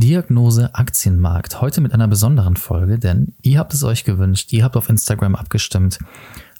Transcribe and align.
Diagnose 0.00 0.74
Aktienmarkt. 0.74 1.60
Heute 1.60 1.82
mit 1.82 1.92
einer 1.92 2.08
besonderen 2.08 2.56
Folge, 2.56 2.98
denn 2.98 3.34
ihr 3.42 3.58
habt 3.58 3.74
es 3.74 3.84
euch 3.84 4.04
gewünscht, 4.04 4.50
ihr 4.50 4.64
habt 4.64 4.78
auf 4.78 4.88
Instagram 4.88 5.34
abgestimmt. 5.34 5.98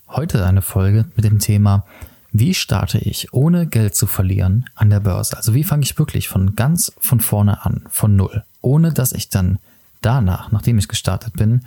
Heute 0.09 0.45
eine 0.45 0.61
Folge 0.61 1.07
mit 1.17 1.25
dem 1.25 1.39
Thema, 1.39 1.87
wie 2.33 2.53
starte 2.53 2.99
ich 2.99 3.33
ohne 3.33 3.67
Geld 3.67 3.97
zu 3.97 4.07
verlieren 4.07 4.67
an 4.75 4.91
der 4.91 5.01
Börse? 5.01 5.39
Also 5.39 5.55
wie 5.55 5.65
fange 5.65 5.85
ich 5.85 5.99
wirklich 5.99 6.29
von 6.29 6.55
ganz 6.55 6.93
von 7.01 7.21
vorne 7.21 7.65
an, 7.65 7.87
von 7.89 8.15
null, 8.15 8.45
ohne 8.61 8.93
dass 8.93 9.13
ich 9.13 9.31
dann 9.31 9.59
danach, 10.03 10.53
nachdem 10.53 10.77
ich 10.77 10.89
gestartet 10.89 11.33
bin, 11.33 11.63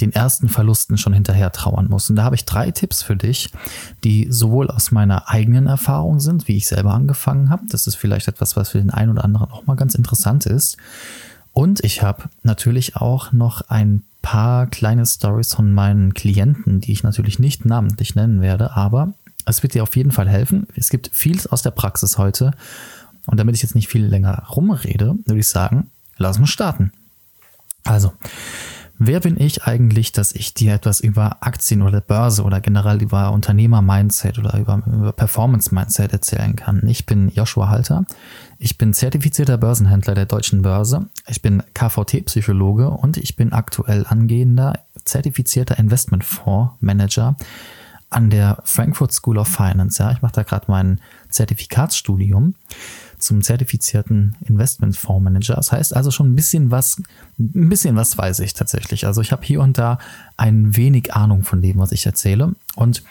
den 0.00 0.12
ersten 0.12 0.48
Verlusten 0.48 0.98
schon 0.98 1.12
hinterher 1.12 1.52
trauern 1.52 1.88
muss. 1.88 2.10
Und 2.10 2.16
da 2.16 2.24
habe 2.24 2.34
ich 2.34 2.44
drei 2.44 2.70
Tipps 2.70 3.02
für 3.02 3.16
dich, 3.16 3.50
die 4.02 4.26
sowohl 4.30 4.68
aus 4.68 4.90
meiner 4.90 5.28
eigenen 5.28 5.66
Erfahrung 5.66 6.20
sind, 6.20 6.48
wie 6.48 6.56
ich 6.56 6.66
selber 6.66 6.94
angefangen 6.94 7.50
habe. 7.50 7.64
Das 7.68 7.86
ist 7.86 7.94
vielleicht 7.94 8.28
etwas, 8.28 8.56
was 8.56 8.70
für 8.70 8.78
den 8.78 8.90
einen 8.90 9.12
oder 9.12 9.24
anderen 9.24 9.50
auch 9.50 9.66
mal 9.66 9.76
ganz 9.76 9.94
interessant 9.94 10.46
ist. 10.46 10.76
Und 11.52 11.84
ich 11.84 12.02
habe 12.02 12.24
natürlich 12.42 12.96
auch 12.96 13.32
noch 13.32 13.62
ein 13.68 14.02
paar 14.22 14.66
kleine 14.66 15.06
Stories 15.06 15.54
von 15.54 15.72
meinen 15.72 16.14
Klienten, 16.14 16.80
die 16.80 16.92
ich 16.92 17.02
natürlich 17.02 17.38
nicht 17.38 17.64
namentlich 17.64 18.14
nennen 18.14 18.40
werde, 18.40 18.74
aber 18.74 19.12
es 19.44 19.62
wird 19.62 19.74
dir 19.74 19.82
auf 19.82 19.94
jeden 19.94 20.10
Fall 20.10 20.28
helfen. 20.28 20.66
Es 20.74 20.88
gibt 20.88 21.10
vieles 21.12 21.46
aus 21.46 21.62
der 21.62 21.70
Praxis 21.70 22.18
heute. 22.18 22.52
Und 23.26 23.38
damit 23.38 23.54
ich 23.54 23.62
jetzt 23.62 23.74
nicht 23.74 23.88
viel 23.88 24.04
länger 24.04 24.44
rumrede, 24.50 25.14
würde 25.24 25.40
ich 25.40 25.48
sagen, 25.48 25.90
lass 26.16 26.38
uns 26.38 26.50
starten. 26.50 26.92
Also, 27.84 28.12
Wer 28.98 29.18
bin 29.18 29.40
ich 29.40 29.64
eigentlich, 29.64 30.12
dass 30.12 30.32
ich 30.32 30.54
dir 30.54 30.74
etwas 30.74 31.00
über 31.00 31.38
Aktien 31.40 31.82
oder 31.82 32.00
Börse 32.00 32.44
oder 32.44 32.60
generell 32.60 33.02
über 33.02 33.32
Unternehmer-Mindset 33.32 34.38
oder 34.38 34.56
über, 34.56 34.82
über 34.86 35.12
Performance-Mindset 35.12 36.12
erzählen 36.12 36.54
kann? 36.54 36.86
Ich 36.86 37.04
bin 37.04 37.28
Joshua 37.28 37.68
Halter. 37.68 38.04
Ich 38.58 38.78
bin 38.78 38.94
zertifizierter 38.94 39.58
Börsenhändler 39.58 40.14
der 40.14 40.26
deutschen 40.26 40.62
Börse. 40.62 41.06
Ich 41.26 41.42
bin 41.42 41.62
KVT-Psychologe 41.74 42.88
und 42.88 43.16
ich 43.16 43.34
bin 43.34 43.52
aktuell 43.52 44.06
angehender 44.08 44.74
zertifizierter 45.04 45.76
Investmentfonds-Manager 45.76 47.36
an 48.10 48.30
der 48.30 48.58
Frankfurt 48.64 49.12
School 49.12 49.38
of 49.38 49.48
Finance. 49.48 50.00
Ja, 50.00 50.12
ich 50.12 50.22
mache 50.22 50.34
da 50.34 50.42
gerade 50.44 50.66
mein 50.68 51.00
Zertifikatsstudium 51.30 52.54
zum 53.24 53.42
zertifizierten 53.42 54.36
Investmentfondsmanager. 54.46 55.54
Das 55.54 55.72
heißt 55.72 55.96
also 55.96 56.10
schon 56.10 56.32
ein 56.32 56.36
bisschen 56.36 56.70
was, 56.70 57.02
ein 57.38 57.68
bisschen 57.68 57.96
was 57.96 58.16
weiß 58.18 58.40
ich 58.40 58.54
tatsächlich. 58.54 59.06
Also 59.06 59.20
ich 59.20 59.32
habe 59.32 59.44
hier 59.44 59.60
und 59.60 59.78
da 59.78 59.98
ein 60.36 60.76
wenig 60.76 61.14
Ahnung 61.14 61.42
von 61.42 61.62
dem, 61.62 61.78
was 61.78 61.92
ich 61.92 62.06
erzähle. 62.06 62.54
Und 62.76 63.02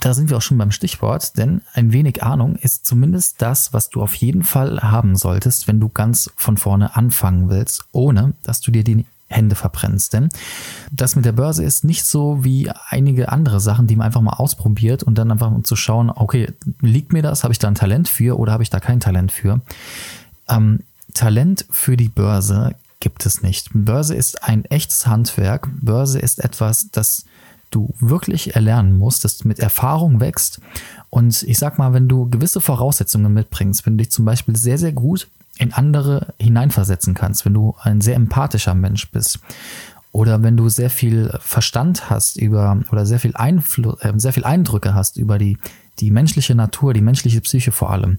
da 0.00 0.14
sind 0.14 0.30
wir 0.30 0.36
auch 0.36 0.42
schon 0.42 0.58
beim 0.58 0.72
Stichwort, 0.72 1.36
denn 1.36 1.62
ein 1.72 1.92
wenig 1.92 2.22
Ahnung 2.22 2.56
ist 2.56 2.84
zumindest 2.86 3.40
das, 3.42 3.72
was 3.72 3.90
du 3.90 4.02
auf 4.02 4.14
jeden 4.14 4.42
Fall 4.42 4.80
haben 4.82 5.16
solltest, 5.16 5.68
wenn 5.68 5.80
du 5.80 5.88
ganz 5.88 6.30
von 6.36 6.56
vorne 6.56 6.96
anfangen 6.96 7.48
willst, 7.48 7.84
ohne 7.92 8.34
dass 8.42 8.60
du 8.60 8.70
dir 8.70 8.82
die 8.82 9.04
Hände 9.28 9.54
verbrennst. 9.54 10.12
Denn 10.12 10.28
das 10.90 11.16
mit 11.16 11.24
der 11.24 11.32
Börse 11.32 11.62
ist 11.62 11.84
nicht 11.84 12.04
so 12.04 12.44
wie 12.44 12.70
einige 12.88 13.30
andere 13.30 13.60
Sachen, 13.60 13.86
die 13.86 13.96
man 13.96 14.06
einfach 14.06 14.20
mal 14.20 14.34
ausprobiert 14.34 15.02
und 15.02 15.16
dann 15.16 15.30
einfach 15.30 15.50
um 15.50 15.64
zu 15.64 15.76
schauen, 15.76 16.10
okay, 16.10 16.52
liegt 16.80 17.12
mir 17.12 17.22
das, 17.22 17.44
habe 17.44 17.52
ich 17.52 17.58
da 17.58 17.68
ein 17.68 17.74
Talent 17.74 18.08
für 18.08 18.38
oder 18.38 18.52
habe 18.52 18.62
ich 18.62 18.70
da 18.70 18.80
kein 18.80 19.00
Talent 19.00 19.32
für? 19.32 19.60
Ähm, 20.48 20.80
Talent 21.14 21.66
für 21.70 21.96
die 21.96 22.08
Börse 22.08 22.74
gibt 23.00 23.26
es 23.26 23.42
nicht. 23.42 23.70
Börse 23.72 24.14
ist 24.14 24.42
ein 24.42 24.64
echtes 24.66 25.06
Handwerk. 25.06 25.68
Börse 25.80 26.18
ist 26.18 26.42
etwas, 26.42 26.90
das 26.90 27.24
du 27.70 27.94
wirklich 28.00 28.54
erlernen 28.54 28.96
musst, 28.98 29.24
das 29.24 29.44
mit 29.44 29.58
Erfahrung 29.58 30.20
wächst. 30.20 30.60
Und 31.10 31.42
ich 31.42 31.58
sag 31.58 31.78
mal, 31.78 31.92
wenn 31.92 32.08
du 32.08 32.28
gewisse 32.28 32.60
Voraussetzungen 32.60 33.32
mitbringst, 33.32 33.84
wenn 33.84 33.96
du 33.96 34.04
dich 34.04 34.10
zum 34.10 34.24
Beispiel 34.24 34.56
sehr, 34.56 34.78
sehr 34.78 34.92
gut 34.92 35.28
in 35.58 35.72
andere 35.72 36.34
hineinversetzen 36.38 37.14
kannst, 37.14 37.44
wenn 37.44 37.54
du 37.54 37.74
ein 37.82 38.00
sehr 38.00 38.16
empathischer 38.16 38.74
Mensch 38.74 39.10
bist 39.10 39.40
oder 40.12 40.42
wenn 40.42 40.56
du 40.56 40.68
sehr 40.68 40.90
viel 40.90 41.36
Verstand 41.40 42.10
hast 42.10 42.36
über 42.36 42.80
oder 42.90 43.06
sehr 43.06 43.18
viel 43.18 43.36
Einfluss, 43.36 44.00
äh, 44.00 44.12
sehr 44.16 44.32
viel 44.32 44.44
Eindrücke 44.44 44.94
hast 44.94 45.16
über 45.16 45.38
die 45.38 45.58
die 46.00 46.10
menschliche 46.10 46.54
Natur, 46.54 46.94
die 46.94 47.00
menschliche 47.00 47.40
Psyche 47.40 47.72
vor 47.72 47.90
allem, 47.90 48.18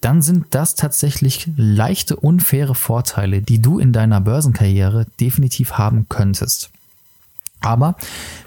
dann 0.00 0.22
sind 0.22 0.46
das 0.50 0.74
tatsächlich 0.74 1.48
leichte 1.56 2.16
unfaire 2.16 2.74
Vorteile, 2.74 3.42
die 3.42 3.60
du 3.60 3.78
in 3.78 3.92
deiner 3.92 4.20
Börsenkarriere 4.20 5.06
definitiv 5.20 5.72
haben 5.72 6.06
könntest. 6.08 6.70
Aber 7.66 7.96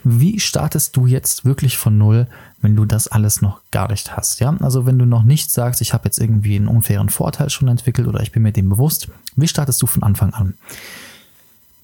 wie 0.06 0.40
startest 0.40 0.96
du 0.96 1.06
jetzt 1.06 1.44
wirklich 1.44 1.78
von 1.78 1.97
Null, 1.97 2.25
wenn 2.62 2.78
du 2.78 2.85
das 2.85 3.09
alles 3.09 3.41
noch 3.41 3.59
gar 3.69 3.90
nicht 3.91 4.16
hast? 4.16 4.40
Ja, 4.40 4.56
also 4.62 4.85
wenn 4.85 4.97
du 4.97 5.03
noch 5.03 5.24
nicht 5.24 5.52
sagst, 5.52 5.81
ich 5.81 5.94
habe 5.94 6.06
jetzt 6.06 6.19
irgendwie 6.19 6.56
einen 6.56 6.69
unfairen 6.69 7.09
Vorteil 7.09 7.50
schon 7.50 7.68
entwickelt 7.68 8.07
oder 8.07 8.22
ich 8.22 8.31
bin 8.31 8.44
mir 8.44 8.53
dem 8.53 8.69
bewusst, 8.69 9.09
wie 9.35 9.50
startest 9.50 9.81
du 9.81 9.88
von 9.88 10.03
Anfang 10.03 10.34
an? 10.34 10.53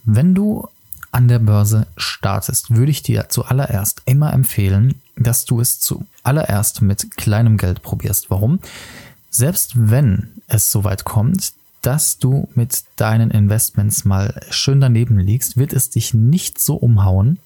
Wenn 0.06 0.34
du 0.34 0.66
an 1.12 1.28
der 1.28 1.40
Börse 1.40 1.88
startest, 1.98 2.74
würde 2.74 2.92
ich 2.92 3.04
dir 3.04 3.28
zuallererst 3.28 4.04
immer 4.06 4.32
empfehlen, 4.32 5.02
dass 5.18 5.44
du 5.44 5.60
es 5.60 5.82
zuallererst 5.82 6.84
mit 6.84 7.18
kleinem 7.18 7.58
Geld 7.58 7.82
probierst. 7.82 8.30
Warum? 8.30 8.60
Selbst 9.30 9.74
wenn 9.76 10.30
es 10.48 10.72
soweit 10.72 11.04
kommt, 11.04 11.52
dass 11.86 12.18
du 12.18 12.48
mit 12.56 12.84
deinen 12.96 13.30
Investments 13.30 14.06
mal 14.06 14.42
schön 14.50 14.82
daneben 14.82 15.20
liegst, 15.20 15.56
wird 15.56 15.72
es 15.72 15.92
dich 15.92 16.16
nicht 16.16 16.60
so 16.60 16.76
umhauen, 16.76 17.38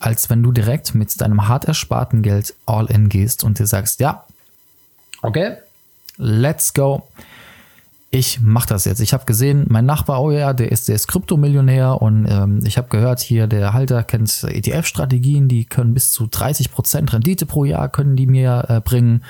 als 0.00 0.28
wenn 0.28 0.42
du 0.42 0.50
direkt 0.50 0.94
mit 0.94 1.20
deinem 1.20 1.46
hart 1.46 1.66
ersparten 1.66 2.22
Geld 2.22 2.54
all 2.66 2.86
in 2.86 3.08
gehst 3.08 3.44
und 3.44 3.60
dir 3.60 3.66
sagst, 3.66 4.00
ja, 4.00 4.24
okay, 5.22 5.56
let's 6.16 6.74
go. 6.74 7.06
Ich 8.10 8.40
mache 8.40 8.68
das 8.68 8.86
jetzt. 8.86 9.00
Ich 9.00 9.12
habe 9.12 9.24
gesehen, 9.24 9.66
mein 9.68 9.84
Nachbar, 9.84 10.22
oh 10.22 10.30
ja, 10.30 10.52
der 10.52 10.72
ist, 10.72 10.88
der 10.88 10.94
ist 10.94 11.06
Kryptomillionär 11.06 12.00
und 12.00 12.26
ähm, 12.28 12.62
ich 12.64 12.78
habe 12.78 12.88
gehört, 12.88 13.20
hier 13.20 13.46
der 13.46 13.72
Halter 13.72 14.02
kennt 14.02 14.42
ETF-Strategien, 14.42 15.48
die 15.48 15.64
können 15.64 15.94
bis 15.94 16.10
zu 16.10 16.24
30% 16.24 17.12
Rendite 17.12 17.46
pro 17.46 17.64
Jahr 17.64 17.88
können 17.88 18.16
die 18.16 18.26
mir 18.26 18.64
äh, 18.68 18.80
bringen. 18.80 19.22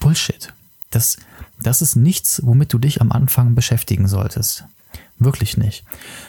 Bullshit. 0.00 0.52
Das, 0.90 1.16
das 1.60 1.82
ist 1.82 1.96
nichts, 1.96 2.40
womit 2.44 2.72
du 2.72 2.78
dich 2.78 3.00
am 3.00 3.12
Anfang 3.12 3.54
beschäftigen 3.54 4.08
solltest. 4.08 4.64
Wirklich 5.18 5.56
nicht. 5.56 5.84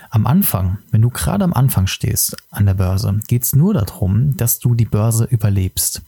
Am 0.09 0.27
Anfang, 0.27 0.77
wenn 0.91 1.01
du 1.01 1.09
gerade 1.09 1.43
am 1.43 1.53
Anfang 1.53 1.87
stehst 1.87 2.35
an 2.51 2.65
der 2.65 2.75
Börse, 2.75 3.19
geht 3.27 3.43
es 3.43 3.55
nur 3.55 3.73
darum, 3.73 4.37
dass 4.37 4.59
du 4.59 4.75
die 4.75 4.85
Börse 4.85 5.25
überlebst. 5.25 6.01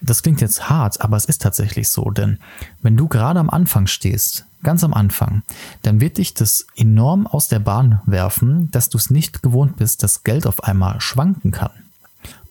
Das 0.00 0.22
klingt 0.22 0.40
jetzt 0.40 0.68
hart, 0.68 1.00
aber 1.00 1.16
es 1.16 1.26
ist 1.26 1.42
tatsächlich 1.42 1.88
so, 1.88 2.10
denn 2.10 2.38
wenn 2.80 2.96
du 2.96 3.06
gerade 3.06 3.38
am 3.38 3.50
Anfang 3.50 3.86
stehst, 3.86 4.46
ganz 4.62 4.82
am 4.82 4.94
Anfang, 4.94 5.42
dann 5.82 6.00
wird 6.00 6.18
dich 6.18 6.34
das 6.34 6.66
enorm 6.76 7.26
aus 7.26 7.48
der 7.48 7.60
Bahn 7.60 8.00
werfen, 8.06 8.70
dass 8.72 8.88
du 8.88 8.98
es 8.98 9.10
nicht 9.10 9.42
gewohnt 9.42 9.76
bist, 9.76 10.02
dass 10.02 10.24
Geld 10.24 10.46
auf 10.46 10.64
einmal 10.64 11.00
schwanken 11.00 11.52
kann. 11.52 11.70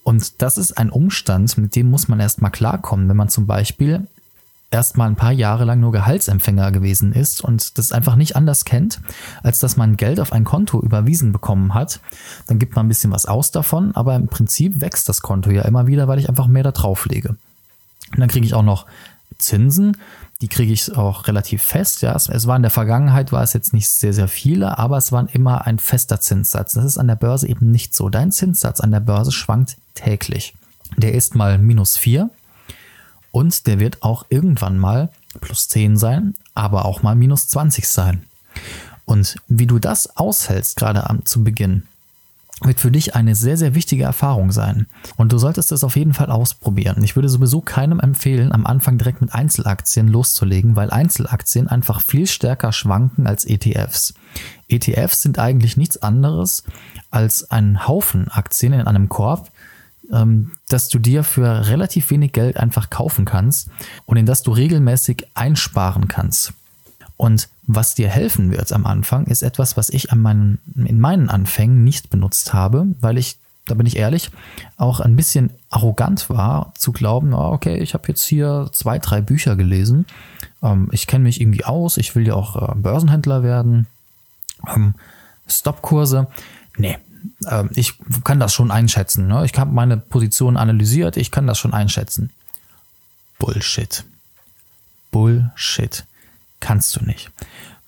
Und 0.04 0.42
das 0.42 0.58
ist 0.58 0.78
ein 0.78 0.90
Umstand, 0.90 1.58
mit 1.58 1.76
dem 1.76 1.90
muss 1.90 2.08
man 2.08 2.20
erstmal 2.20 2.52
klarkommen, 2.52 3.10
wenn 3.10 3.18
man 3.18 3.30
zum 3.30 3.48
Beispiel 3.48 4.08
erstmal 4.72 5.09
ein 5.09 5.18
paar 5.18 5.34
Jahre 5.34 5.66
lang 5.66 5.82
nur 5.82 5.92
Gehaltsempfänger 5.92 6.72
gewesen 6.72 7.12
ist 7.12 7.42
und 7.42 7.78
das 7.78 7.92
einfach 7.92 8.16
nicht 8.16 8.36
anders 8.36 8.66
kennt, 8.66 9.02
als 9.44 9.59
dass 9.59 9.78
man 9.78 9.98
Geld 9.98 10.20
auf 10.20 10.32
ein 10.32 10.46
Konto 10.46 10.82
überwiesen 10.82 11.34
bekommen 11.34 11.74
hat. 11.74 12.00
Dann 12.48 12.58
gibt 12.58 12.76
man 12.76 12.86
ein 12.86 12.90
bisschen 12.90 13.12
was 13.12 13.26
aus 13.26 13.52
davon, 13.52 13.94
aber 13.96 14.16
im 14.16 14.28
Prinzip 14.28 14.80
wächst 14.81 15.10
das 15.10 15.22
Konto 15.22 15.52
ja 15.52 15.64
immer 15.64 15.88
wieder, 15.88 16.08
weil 16.08 16.20
ich 16.20 16.30
einfach 16.30 16.48
mehr 16.48 16.64
da 16.64 16.72
drauf 16.72 17.06
lege. 17.06 17.36
Und 18.12 18.20
dann 18.20 18.30
kriege 18.30 18.46
ich 18.46 18.54
auch 18.54 18.64
noch 18.64 18.86
Zinsen, 19.38 19.98
die 20.42 20.48
kriege 20.48 20.74
ich 20.74 20.96
auch 20.96 21.28
relativ 21.28 21.62
fest. 21.62 22.02
Ja, 22.02 22.16
es 22.16 22.48
war 22.48 22.56
in 22.56 22.62
der 22.64 22.72
Vergangenheit 22.72 23.31
war 23.31 23.44
es 23.44 23.54
jetzt 23.54 23.74
nicht 23.74 23.90
sehr, 23.90 24.14
sehr 24.14 24.28
viele, 24.28 24.78
aber 24.78 24.98
es 24.98 25.12
war 25.12 25.28
immer 25.34 25.68
ein 25.68 25.80
fester 25.80 26.20
Zinssatz. 26.20 26.74
Das 26.74 26.86
ist 26.86 26.98
an 26.98 27.08
der 27.08 27.16
Börse 27.16 27.48
eben 27.48 27.72
nicht 27.72 27.94
so. 27.94 28.10
Dein 28.10 28.31
Zinssatz 28.31 28.80
an 28.80 28.92
der 28.92 29.02
Börse 29.02 29.31
schwankt 29.31 29.78
täglich. 29.94 30.56
Der 30.98 31.14
ist 31.14 31.36
mal 31.36 31.58
minus 31.58 31.98
vier 31.98 32.30
und 33.31 33.68
der 33.68 33.80
wird 33.80 34.03
auch 34.03 34.25
irgendwann 34.30 34.78
mal 34.78 35.09
plus 35.40 35.69
10 35.69 35.97
sein, 35.97 36.36
aber 36.53 36.86
auch 36.86 37.03
mal 37.03 37.16
minus 37.16 37.47
20 37.47 37.88
sein. 37.88 38.24
Und 39.06 39.38
wie 39.48 39.68
du 39.68 39.80
das 39.80 40.18
aushältst, 40.18 40.75
gerade 40.75 41.10
am, 41.10 41.25
zu 41.25 41.44
Beginn, 41.44 41.83
wird 42.63 42.80
für 42.80 42.92
dich 42.92 43.16
eine 43.16 43.33
sehr, 43.36 43.57
sehr 43.57 43.74
wichtige 43.74 44.04
Erfahrung 44.04 44.51
sein. 44.51 44.86
Und 45.18 45.31
du 45.31 45.38
solltest 45.38 45.72
es 45.72 45.83
auf 45.83 45.95
jeden 45.95 46.13
Fall 46.13 46.30
ausprobieren. 46.30 47.04
Ich 47.04 47.16
würde 47.16 47.30
sowieso 47.30 47.62
keinem 47.62 48.00
empfehlen, 48.00 48.51
am 48.51 48.68
Anfang 48.68 48.98
direkt 48.98 49.22
mit 49.22 49.33
Einzelaktien 49.33 50.07
loszulegen, 50.07 50.75
weil 50.75 50.92
Einzelaktien 50.92 51.68
einfach 51.68 52.01
viel 52.01 52.28
stärker 52.28 52.72
schwanken 52.72 53.25
als 53.25 53.45
ETFs. 53.45 54.13
ETFs 54.68 55.22
sind 55.22 55.39
eigentlich 55.39 55.75
nichts 55.75 56.01
anderes 56.04 56.63
als 57.10 57.50
ein 57.50 57.88
Haufen 57.88 58.30
Aktien 58.30 58.74
in 58.74 58.88
einem 58.88 59.10
Korb, 59.10 59.51
ähm, 60.12 60.52
dass 60.69 60.90
du 60.90 61.00
dir 61.00 61.24
für 61.24 61.68
relativ 61.68 62.10
wenig 62.10 62.34
Geld 62.34 62.58
einfach 62.58 62.90
kaufen 62.90 63.25
kannst 63.25 63.69
und 64.06 64.18
in 64.18 64.25
das 64.25 64.44
du 64.44 64.52
regelmäßig 64.52 65.28
einsparen 65.34 66.08
kannst. 66.08 66.54
Und 67.18 67.50
was 67.68 67.94
dir 67.94 68.10
helfen 68.10 68.52
wird 68.52 68.72
am 68.74 68.86
Anfang, 68.86 69.25
ist 69.25 69.44
etwas, 69.44 69.78
was 69.78 69.90
ich 69.90 70.12
an 70.12 70.22
meinen, 70.22 70.60
in 70.75 71.00
meinen 71.00 71.30
Anfängen 71.30 71.84
nicht 71.84 72.10
benutzt 72.10 72.54
habe, 72.54 72.88
weil 73.00 73.18
ich 73.18 73.38
da 73.68 73.75
bin 73.75 73.86
ich 73.86 73.96
ehrlich, 73.96 74.31
auch 74.78 75.00
ein 75.00 75.16
bisschen 75.16 75.52
arrogant 75.69 76.30
war, 76.30 76.74
zu 76.75 76.92
glauben, 76.92 77.34
oh, 77.34 77.52
okay, 77.54 77.78
ich 77.78 77.94
habe 77.94 78.07
jetzt 78.07 78.25
hier 78.25 78.69
zwei, 78.74 79.00
drei 79.00 79.22
Bücher 79.22 79.56
gelesen, 79.56 80.06
ähm, 80.64 80.90
ich 80.92 81.07
kenne 81.07 81.24
mich 81.24 81.40
irgendwie 81.40 81.64
aus, 81.64 81.98
ich 81.98 82.16
will 82.16 82.28
ja 82.28 82.34
auch 82.34 82.56
äh, 82.56 82.75
Börsenhändler 82.75 83.44
werden, 83.44 83.88
ähm, 84.68 84.96
Stopkurse. 85.48 86.28
Nee, 86.78 86.98
äh, 87.45 87.65
ich 87.71 87.95
kann 88.23 88.39
das 88.39 88.53
schon 88.53 88.71
einschätzen. 88.71 89.27
Ne? 89.27 89.45
Ich 89.45 89.57
habe 89.57 89.71
meine 89.71 89.97
Position 89.97 90.57
analysiert, 90.57 91.18
ich 91.18 91.31
kann 91.31 91.47
das 91.47 91.57
schon 91.57 91.73
einschätzen. 91.73 92.31
Bullshit. 93.39 94.03
Bullshit. 95.12 96.06
Kannst 96.59 96.95
du 96.95 97.03
nicht 97.03 97.31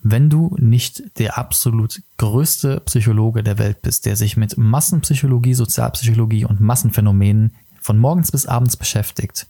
wenn 0.03 0.29
du 0.29 0.55
nicht 0.59 1.17
der 1.17 1.37
absolut 1.37 2.01
größte 2.17 2.81
Psychologe 2.81 3.41
der 3.41 3.57
Welt 3.57 3.81
bist, 3.81 4.05
der 4.05 4.17
sich 4.17 4.35
mit 4.35 4.57
Massenpsychologie, 4.57 5.53
Sozialpsychologie 5.53 6.43
und 6.43 6.59
Massenphänomenen 6.59 7.55
von 7.81 7.97
morgens 7.97 8.31
bis 8.31 8.45
abends 8.45 8.75
beschäftigt 8.75 9.47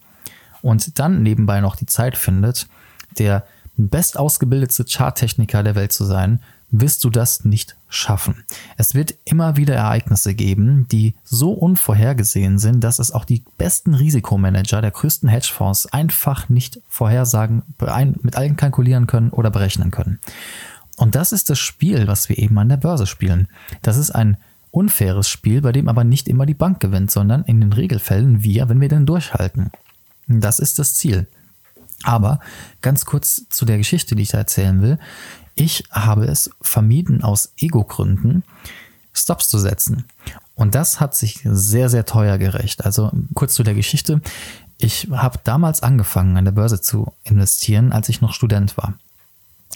und 0.62 1.00
dann 1.00 1.24
nebenbei 1.24 1.60
noch 1.60 1.76
die 1.76 1.88
Zeit 1.88 2.18
findet, 2.18 2.68
der 3.18 3.46
bestausgebildete 3.78 4.86
Charttechniker 4.86 5.64
der 5.64 5.74
Welt 5.74 5.92
zu 5.92 6.06
sein, 6.06 6.40
wirst 6.74 7.04
du 7.04 7.12
das 7.12 7.46
nicht 7.46 7.76
schaffen. 7.88 8.44
Es 8.78 8.96
wird 8.96 9.14
immer 9.26 9.56
wieder 9.56 9.76
Ereignisse 9.76 10.34
geben, 10.34 10.88
die 10.92 11.14
so 11.24 11.52
unvorhergesehen 11.52 12.58
sind, 12.58 12.84
dass 12.84 12.98
es 12.98 13.12
auch 13.12 13.26
die 13.26 13.44
besten 13.58 13.94
Risikomanager 13.94 14.82
der 14.82 14.92
größten 14.92 15.30
Hedgefonds 15.30 15.86
einfach 15.86 16.50
nicht 16.50 16.82
vorhersagen, 16.90 17.62
mit 18.24 18.36
allen 18.36 18.58
kalkulieren 18.58 19.06
können 19.06 19.30
oder 19.30 19.52
berechnen 19.52 19.92
können. 19.92 20.20
Und 20.98 21.14
das 21.14 21.32
ist 21.32 21.52
das 21.52 21.60
Spiel, 21.60 22.08
was 22.08 22.28
wir 22.28 22.40
eben 22.40 22.58
an 22.58 22.70
der 22.70 22.78
Börse 22.78 23.06
spielen. 23.06 23.48
Das 23.84 23.98
ist 23.98 24.10
ein 24.10 24.38
unfaires 24.72 25.30
Spiel, 25.30 25.62
bei 25.62 25.72
dem 25.72 25.88
aber 25.88 26.04
nicht 26.04 26.28
immer 26.28 26.48
die 26.48 26.56
Bank 26.56 26.80
gewinnt, 26.80 27.12
sondern 27.12 27.44
in 27.44 27.62
den 27.62 27.74
Regelfällen 27.74 28.44
wir, 28.44 28.68
wenn 28.68 28.82
wir 28.82 28.90
denn 28.90 29.06
durchhalten. 29.06 29.70
Das 30.28 30.60
ist 30.60 30.80
das 30.80 30.96
Ziel. 30.96 31.28
Aber 32.04 32.40
ganz 32.82 33.06
kurz 33.06 33.48
zu 33.50 33.66
der 33.66 33.78
Geschichte, 33.78 34.16
die 34.16 34.24
ich 34.24 34.30
da 34.30 34.40
erzählen 34.40 34.82
will. 34.82 34.98
Ich 35.56 35.84
habe 35.92 36.26
es 36.26 36.50
vermieden, 36.62 37.24
aus 37.24 37.54
Ego-Gründen 37.58 38.44
Stops 39.14 39.50
zu 39.50 39.60
setzen. 39.60 40.06
Und 40.56 40.76
das 40.76 41.00
hat 41.00 41.16
sich 41.16 41.42
sehr, 41.44 41.90
sehr 41.90 42.06
teuer 42.06 42.38
gerecht. 42.38 42.84
Also 42.84 43.12
kurz 43.34 43.54
zu 43.54 43.64
der 43.64 43.76
Geschichte. 43.76 44.22
Ich 44.80 45.08
habe 45.12 45.40
damals 45.44 45.84
angefangen, 45.84 46.36
an 46.36 46.46
der 46.46 46.52
Börse 46.52 46.82
zu 46.82 47.14
investieren, 47.24 47.92
als 47.92 48.10
ich 48.10 48.22
noch 48.22 48.34
Student 48.34 48.76
war. 48.78 48.96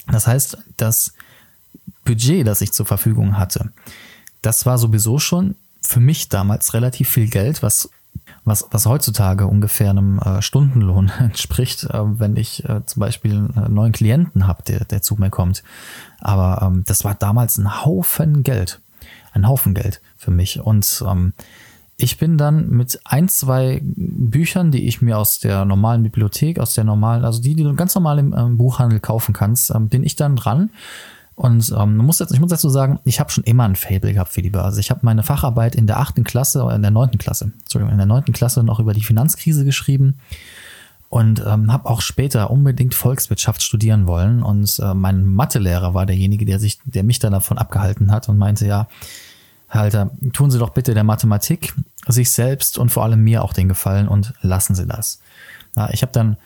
Das 0.07 0.27
heißt, 0.27 0.57
das 0.77 1.13
Budget, 2.03 2.47
das 2.47 2.61
ich 2.61 2.73
zur 2.73 2.85
Verfügung 2.85 3.37
hatte, 3.37 3.71
das 4.41 4.65
war 4.65 4.77
sowieso 4.77 5.19
schon 5.19 5.55
für 5.81 5.99
mich 5.99 6.29
damals 6.29 6.73
relativ 6.73 7.09
viel 7.09 7.29
Geld, 7.29 7.63
was 7.63 7.89
was, 8.43 8.67
was 8.71 8.85
heutzutage 8.85 9.47
ungefähr 9.47 9.89
einem 9.89 10.19
äh, 10.19 10.41
Stundenlohn 10.41 11.11
entspricht, 11.19 11.85
äh, 11.85 12.19
wenn 12.19 12.35
ich 12.35 12.67
äh, 12.67 12.85
zum 12.85 12.99
Beispiel 12.99 13.49
einen 13.55 13.73
neuen 13.73 13.91
Klienten 13.91 14.47
habe, 14.47 14.63
der, 14.63 14.85
der 14.85 15.01
zu 15.01 15.15
mir 15.15 15.29
kommt. 15.29 15.63
Aber 16.19 16.65
ähm, 16.65 16.83
das 16.85 17.03
war 17.03 17.15
damals 17.15 17.57
ein 17.57 17.85
Haufen 17.85 18.43
Geld. 18.43 18.81
Ein 19.33 19.47
Haufen 19.47 19.73
Geld 19.73 20.01
für 20.17 20.31
mich. 20.31 20.59
Und 20.59 21.03
ähm, 21.07 21.33
ich 21.97 22.17
bin 22.17 22.37
dann 22.37 22.69
mit 22.69 22.99
ein, 23.05 23.27
zwei 23.27 23.81
Büchern, 23.83 24.71
die 24.71 24.87
ich 24.87 25.01
mir 25.01 25.17
aus 25.17 25.39
der 25.39 25.65
normalen 25.65 26.03
Bibliothek, 26.03 26.59
aus 26.59 26.75
der 26.75 26.83
normalen, 26.83 27.25
also 27.25 27.41
die, 27.41 27.55
die 27.55 27.63
du 27.63 27.73
ganz 27.75 27.95
normal 27.95 28.19
im 28.19 28.35
ähm, 28.37 28.57
Buchhandel 28.57 28.99
kaufen 28.99 29.33
kannst, 29.33 29.71
ähm, 29.71 29.89
bin 29.89 30.03
ich 30.03 30.15
dann 30.15 30.35
dran 30.35 30.69
und 31.37 31.71
ähm, 31.77 31.97
muss 31.97 32.17
jetzt, 32.17 32.33
ich 32.33 32.39
muss 32.39 32.49
dazu 32.49 32.67
sagen, 32.67 32.99
ich 33.03 33.19
habe 33.19 33.29
schon 33.29 33.43
immer 33.43 33.63
ein 33.65 33.75
Fable 33.75 34.11
gehabt 34.11 34.33
für 34.33 34.41
die 34.41 34.49
Börse. 34.49 34.79
Ich 34.79 34.89
habe 34.89 35.01
meine 35.03 35.21
Facharbeit 35.21 35.75
in 35.75 35.85
der 35.85 35.99
achten 35.99 36.23
Klasse 36.23 36.63
oder 36.63 36.75
in 36.75 36.81
der 36.81 36.89
neunten 36.89 37.19
Klasse, 37.19 37.51
Entschuldigung, 37.59 37.91
in 37.91 37.99
der 37.99 38.07
neunten 38.07 38.33
Klasse 38.33 38.63
noch 38.63 38.79
über 38.79 38.95
die 38.95 39.03
Finanzkrise 39.03 39.63
geschrieben 39.63 40.15
und 41.09 41.43
ähm, 41.45 41.71
habe 41.71 41.87
auch 41.87 42.01
später 42.01 42.49
unbedingt 42.49 42.95
Volkswirtschaft 42.95 43.61
studieren 43.61 44.07
wollen. 44.07 44.41
Und 44.41 44.79
äh, 44.79 44.95
mein 44.95 45.27
Mathelehrer 45.27 45.93
war 45.93 46.07
derjenige, 46.07 46.43
der 46.43 46.57
sich, 46.57 46.79
der 46.85 47.03
mich 47.03 47.19
dann 47.19 47.33
davon 47.33 47.59
abgehalten 47.59 48.09
hat 48.11 48.27
und 48.29 48.39
meinte, 48.39 48.65
ja, 48.65 48.87
Halter, 49.69 50.09
tun 50.33 50.49
Sie 50.49 50.57
doch 50.57 50.71
bitte 50.71 50.95
der 50.95 51.03
Mathematik, 51.03 51.75
sich 52.07 52.31
selbst 52.31 52.79
und 52.79 52.89
vor 52.89 53.03
allem 53.03 53.23
mir 53.23 53.43
auch 53.43 53.53
den 53.53 53.67
Gefallen 53.67 54.07
und 54.07 54.33
lassen 54.41 54.73
Sie 54.73 54.87
das. 54.87 55.19
Ja, 55.75 55.87
ich 55.91 56.01
habe 56.01 56.13
dann 56.13 56.37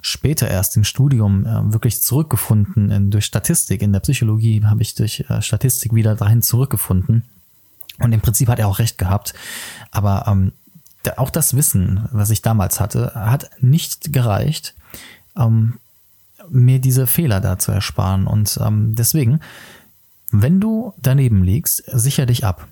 später 0.00 0.48
erst 0.48 0.76
im 0.76 0.84
Studium 0.84 1.46
äh, 1.46 1.72
wirklich 1.72 2.02
zurückgefunden. 2.02 2.90
In, 2.90 3.10
durch 3.10 3.24
Statistik, 3.24 3.82
in 3.82 3.92
der 3.92 4.00
Psychologie 4.00 4.64
habe 4.64 4.82
ich 4.82 4.94
durch 4.94 5.24
äh, 5.28 5.42
Statistik 5.42 5.94
wieder 5.94 6.14
dahin 6.14 6.42
zurückgefunden. 6.42 7.24
Und 7.98 8.12
im 8.12 8.20
Prinzip 8.20 8.48
hat 8.48 8.58
er 8.58 8.68
auch 8.68 8.78
recht 8.78 8.98
gehabt. 8.98 9.34
Aber 9.90 10.24
ähm, 10.26 10.52
da, 11.02 11.14
auch 11.16 11.30
das 11.30 11.54
Wissen, 11.54 12.08
was 12.12 12.30
ich 12.30 12.42
damals 12.42 12.80
hatte, 12.80 13.12
hat 13.14 13.50
nicht 13.60 14.12
gereicht, 14.12 14.74
ähm, 15.36 15.78
mir 16.48 16.78
diese 16.78 17.06
Fehler 17.06 17.40
da 17.40 17.58
zu 17.58 17.72
ersparen. 17.72 18.26
Und 18.26 18.58
ähm, 18.62 18.94
deswegen, 18.94 19.40
wenn 20.30 20.60
du 20.60 20.94
daneben 20.98 21.42
liegst, 21.42 21.84
sicher 21.86 22.26
dich 22.26 22.44
ab 22.44 22.66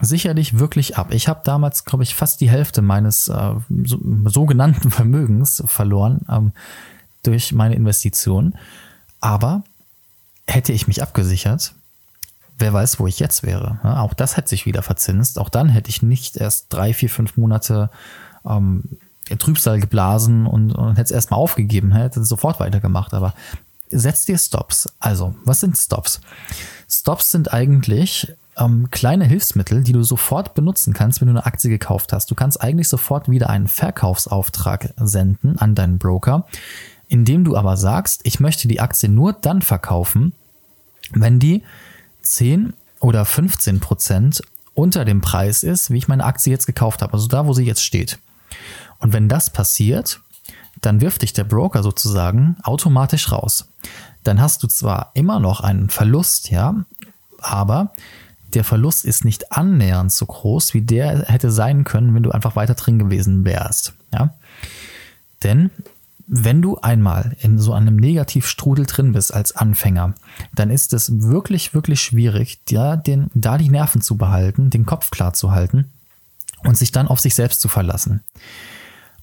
sicherlich 0.00 0.58
wirklich 0.58 0.96
ab. 0.96 1.12
Ich 1.12 1.28
habe 1.28 1.40
damals, 1.44 1.84
glaube 1.84 2.04
ich, 2.04 2.14
fast 2.14 2.40
die 2.40 2.50
Hälfte 2.50 2.82
meines 2.82 3.28
äh, 3.28 3.54
so, 3.84 3.98
sogenannten 4.26 4.90
Vermögens 4.92 5.62
verloren 5.66 6.20
ähm, 6.30 6.52
durch 7.22 7.52
meine 7.52 7.74
Investition. 7.74 8.54
Aber 9.20 9.64
hätte 10.46 10.72
ich 10.72 10.86
mich 10.86 11.02
abgesichert, 11.02 11.74
wer 12.58 12.72
weiß, 12.72 13.00
wo 13.00 13.06
ich 13.06 13.18
jetzt 13.18 13.42
wäre. 13.42 13.80
Ja, 13.82 14.00
auch 14.00 14.14
das 14.14 14.36
hätte 14.36 14.48
sich 14.48 14.66
wieder 14.66 14.82
verzinst. 14.82 15.38
Auch 15.38 15.48
dann 15.48 15.68
hätte 15.68 15.90
ich 15.90 16.02
nicht 16.02 16.36
erst 16.36 16.66
drei, 16.70 16.94
vier, 16.94 17.10
fünf 17.10 17.36
Monate 17.36 17.90
ähm, 18.48 18.84
Trübsal 19.38 19.80
geblasen 19.80 20.46
und, 20.46 20.72
und 20.72 20.92
hätte 20.92 21.02
es 21.02 21.10
erstmal 21.10 21.40
aufgegeben, 21.40 21.92
hätte 21.92 22.24
sofort 22.24 22.60
weitergemacht. 22.60 23.14
Aber 23.14 23.34
setz 23.90 24.24
dir 24.24 24.38
Stops. 24.38 24.88
Also, 25.00 25.34
was 25.44 25.60
sind 25.60 25.76
Stops? 25.76 26.20
Stops 26.88 27.30
sind 27.30 27.52
eigentlich 27.52 28.32
ähm, 28.58 28.90
kleine 28.90 29.24
Hilfsmittel, 29.24 29.82
die 29.82 29.92
du 29.92 30.02
sofort 30.02 30.54
benutzen 30.54 30.92
kannst, 30.92 31.20
wenn 31.20 31.28
du 31.28 31.32
eine 31.32 31.46
Aktie 31.46 31.70
gekauft 31.70 32.12
hast. 32.12 32.30
Du 32.30 32.34
kannst 32.34 32.60
eigentlich 32.60 32.88
sofort 32.88 33.28
wieder 33.28 33.50
einen 33.50 33.68
Verkaufsauftrag 33.68 34.94
senden 34.96 35.58
an 35.58 35.74
deinen 35.74 35.98
Broker, 35.98 36.46
indem 37.08 37.44
du 37.44 37.56
aber 37.56 37.76
sagst, 37.76 38.20
ich 38.24 38.40
möchte 38.40 38.68
die 38.68 38.80
Aktie 38.80 39.08
nur 39.08 39.32
dann 39.32 39.62
verkaufen, 39.62 40.32
wenn 41.12 41.38
die 41.38 41.62
10 42.22 42.74
oder 43.00 43.24
15 43.24 43.80
Prozent 43.80 44.42
unter 44.74 45.04
dem 45.04 45.20
Preis 45.20 45.62
ist, 45.62 45.90
wie 45.90 45.98
ich 45.98 46.08
meine 46.08 46.24
Aktie 46.24 46.52
jetzt 46.52 46.66
gekauft 46.66 47.02
habe, 47.02 47.12
also 47.12 47.26
da, 47.28 47.46
wo 47.46 47.52
sie 47.52 47.64
jetzt 47.64 47.82
steht. 47.82 48.18
Und 48.98 49.12
wenn 49.12 49.28
das 49.28 49.50
passiert, 49.50 50.20
dann 50.80 51.00
wirft 51.00 51.22
dich 51.22 51.32
der 51.32 51.44
Broker 51.44 51.82
sozusagen 51.82 52.56
automatisch 52.62 53.32
raus. 53.32 53.68
Dann 54.24 54.40
hast 54.40 54.62
du 54.62 54.66
zwar 54.68 55.10
immer 55.14 55.40
noch 55.40 55.60
einen 55.60 55.90
Verlust, 55.90 56.50
ja, 56.50 56.84
aber 57.40 57.92
der 58.54 58.64
Verlust 58.64 59.04
ist 59.04 59.24
nicht 59.24 59.52
annähernd 59.52 60.12
so 60.12 60.26
groß, 60.26 60.74
wie 60.74 60.82
der 60.82 61.26
hätte 61.26 61.50
sein 61.50 61.84
können, 61.84 62.14
wenn 62.14 62.22
du 62.22 62.30
einfach 62.30 62.56
weiter 62.56 62.74
drin 62.74 62.98
gewesen 62.98 63.44
wärst. 63.44 63.94
Ja? 64.12 64.34
Denn 65.42 65.70
wenn 66.26 66.60
du 66.60 66.76
einmal 66.76 67.36
in 67.40 67.58
so 67.58 67.72
einem 67.72 67.96
Negativstrudel 67.96 68.84
drin 68.84 69.12
bist 69.12 69.32
als 69.32 69.56
Anfänger, 69.56 70.14
dann 70.54 70.70
ist 70.70 70.92
es 70.92 71.22
wirklich, 71.22 71.72
wirklich 71.72 72.02
schwierig, 72.02 72.60
ja, 72.68 72.96
den, 72.96 73.30
da 73.34 73.56
die 73.56 73.70
Nerven 73.70 74.02
zu 74.02 74.18
behalten, 74.18 74.68
den 74.68 74.84
Kopf 74.84 75.10
klar 75.10 75.32
zu 75.32 75.52
halten 75.52 75.90
und 76.64 76.76
sich 76.76 76.92
dann 76.92 77.08
auf 77.08 77.18
sich 77.18 77.34
selbst 77.34 77.62
zu 77.62 77.68
verlassen. 77.68 78.22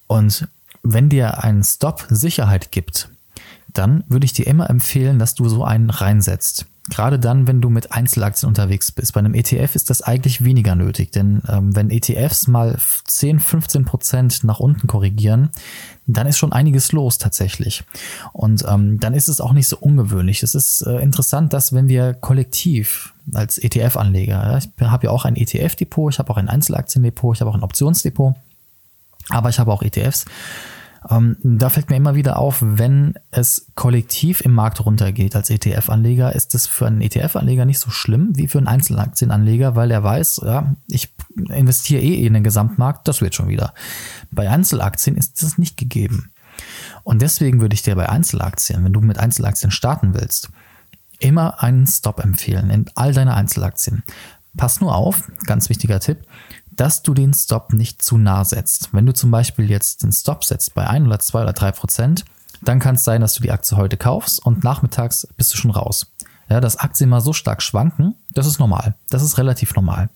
Und 0.08 0.48
wenn 0.82 1.10
dir 1.10 1.44
ein 1.44 1.64
Stop 1.64 2.06
Sicherheit 2.10 2.72
gibt, 2.72 3.10
dann 3.68 4.04
würde 4.08 4.26
ich 4.26 4.34
dir 4.34 4.48
immer 4.48 4.70
empfehlen, 4.70 5.20
dass 5.20 5.36
du 5.36 5.48
so 5.48 5.64
einen 5.64 5.90
reinsetzt. 5.92 6.66
Gerade 6.90 7.18
dann, 7.18 7.48
wenn 7.48 7.62
du 7.62 7.72
mit 7.72 7.92
Einzelaktien 7.92 8.48
unterwegs 8.48 8.92
bist. 8.92 9.14
Bei 9.14 9.20
einem 9.20 9.34
ETF 9.34 9.74
ist 9.74 9.90
das 9.90 10.04
eigentlich 10.04 10.44
weniger 10.44 10.76
nötig, 10.76 11.12
denn 11.12 11.42
ähm, 11.50 11.76
wenn 11.76 11.90
ETFs 11.90 12.48
mal 12.48 12.78
10, 13.06 13.40
15 13.40 13.86
Prozent 13.86 14.44
nach 14.44 14.60
unten 14.60 14.86
korrigieren, 14.86 15.50
dann 16.06 16.28
ist 16.28 16.38
schon 16.38 16.54
einiges 16.54 16.92
los 16.92 17.18
tatsächlich. 17.18 17.84
Und 18.34 18.64
ähm, 18.68 19.00
dann 19.00 19.16
ist 19.16 19.30
es 19.30 19.42
auch 19.42 19.54
nicht 19.54 19.68
so 19.68 19.78
ungewöhnlich. 19.78 20.44
Es 20.44 20.54
ist 20.54 20.82
äh, 20.82 20.98
interessant, 20.98 21.54
dass 21.54 21.74
wenn 21.74 21.88
wir 21.88 22.14
kollektiv 22.14 23.14
als 23.34 23.58
ETF-Anleger, 23.58 24.52
ja, 24.52 24.58
ich 24.60 24.70
habe 24.80 25.08
ja 25.08 25.12
auch 25.12 25.26
ein 25.26 25.36
ETF-Depot, 25.36 26.14
ich 26.14 26.20
habe 26.20 26.30
auch 26.30 26.38
ein 26.38 26.50
Einzelaktiendepot, 26.50 27.38
ich 27.38 27.42
habe 27.42 27.50
auch 27.50 27.56
ein 27.56 27.64
Optionsdepot, 27.64 28.36
aber 29.30 29.50
ich 29.50 29.58
habe 29.58 29.74
auch 29.74 29.82
ETFs. 29.82 30.26
Ähm, 31.10 31.38
da 31.44 31.70
fällt 31.70 31.90
mir 31.90 31.98
immer 31.98 32.16
wieder 32.16 32.38
auf, 32.38 32.58
wenn 32.62 33.14
es 33.32 33.68
kollektiv 33.76 34.42
im 34.42 34.54
Markt 34.54 34.84
runtergeht 34.86 35.36
als 35.36 35.50
ETF-Anleger, 35.50 36.34
ist 36.34 36.56
es 36.56 36.66
für 36.66 36.88
einen 36.88 37.02
ETF-Anleger 37.02 37.66
nicht 37.66 37.80
so 37.80 37.92
schlimm 37.92 38.32
wie 38.36 38.48
für 38.48 38.58
einen 38.58 38.68
Einzelaktienanleger, 38.68 39.76
weil 39.76 39.92
er 39.92 40.04
weiß, 40.04 40.42
ja, 40.46 40.76
ich 40.88 41.14
investiere 41.50 42.02
eh 42.02 42.26
in 42.26 42.34
den 42.34 42.44
Gesamtmarkt, 42.44 43.08
das 43.08 43.22
wird 43.22 43.36
schon 43.36 43.50
wieder. 43.50 43.74
Bei 44.32 44.50
Einzelaktien 44.50 45.16
ist 45.16 45.44
das 45.44 45.58
nicht 45.58 45.78
gegeben. 45.78 46.32
Und 47.04 47.22
deswegen 47.22 47.62
würde 47.62 47.76
ich 47.76 47.84
dir 47.84 47.96
bei 47.96 48.10
Einzelaktien, 48.10 48.84
wenn 48.84 48.94
du 48.94 49.02
mit 49.02 49.20
Einzelaktien 49.20 49.72
starten 49.72 50.14
willst, 50.14 50.50
immer 51.20 51.62
einen 51.62 51.88
Stop 51.88 52.24
empfehlen 52.24 52.70
in 52.70 52.86
all 52.96 53.14
deine 53.14 53.36
Einzelaktien. 53.36 54.04
Pass 54.58 54.82
nur 54.82 54.96
auf, 54.96 55.30
ganz 55.46 55.70
wichtiger 55.70 56.00
Tipp, 56.00 56.26
dass 56.72 57.04
du 57.04 57.14
den 57.14 57.34
Stop 57.34 57.74
nicht 57.74 58.02
zu 58.02 58.18
nah 58.18 58.44
setzt. 58.44 58.90
Wenn 58.94 59.06
du 59.06 59.14
zum 59.14 59.32
Beispiel 59.32 59.70
jetzt 59.70 60.04
den 60.04 60.12
Stop 60.12 60.44
setzt 60.44 60.74
bei 60.74 60.88
1 60.88 61.06
oder 61.06 61.20
2 61.20 61.44
oder 61.44 61.54
3 61.54 61.72
Prozent, 61.72 62.26
dann 62.62 62.80
kann 62.80 62.96
es 62.96 63.04
sein, 63.04 63.22
dass 63.22 63.34
du 63.34 63.44
die 63.44 63.52
Aktie 63.52 63.78
heute 63.78 63.98
kaufst 63.98 64.46
und 64.46 64.64
nachmittags 64.64 65.28
bist 65.38 65.54
du 65.54 65.58
schon 65.58 65.72
raus. 65.72 66.08
Ja, 66.50 66.62
dass 66.62 66.78
Aktien 66.78 67.10
mal 67.10 67.22
so 67.22 67.34
stark 67.34 67.62
schwanken, 67.62 68.16
das 68.32 68.46
ist 68.46 68.60
normal. 68.60 68.96
Das 69.10 69.24
ist 69.24 69.38
relativ 69.38 69.74
normal. 69.76 70.10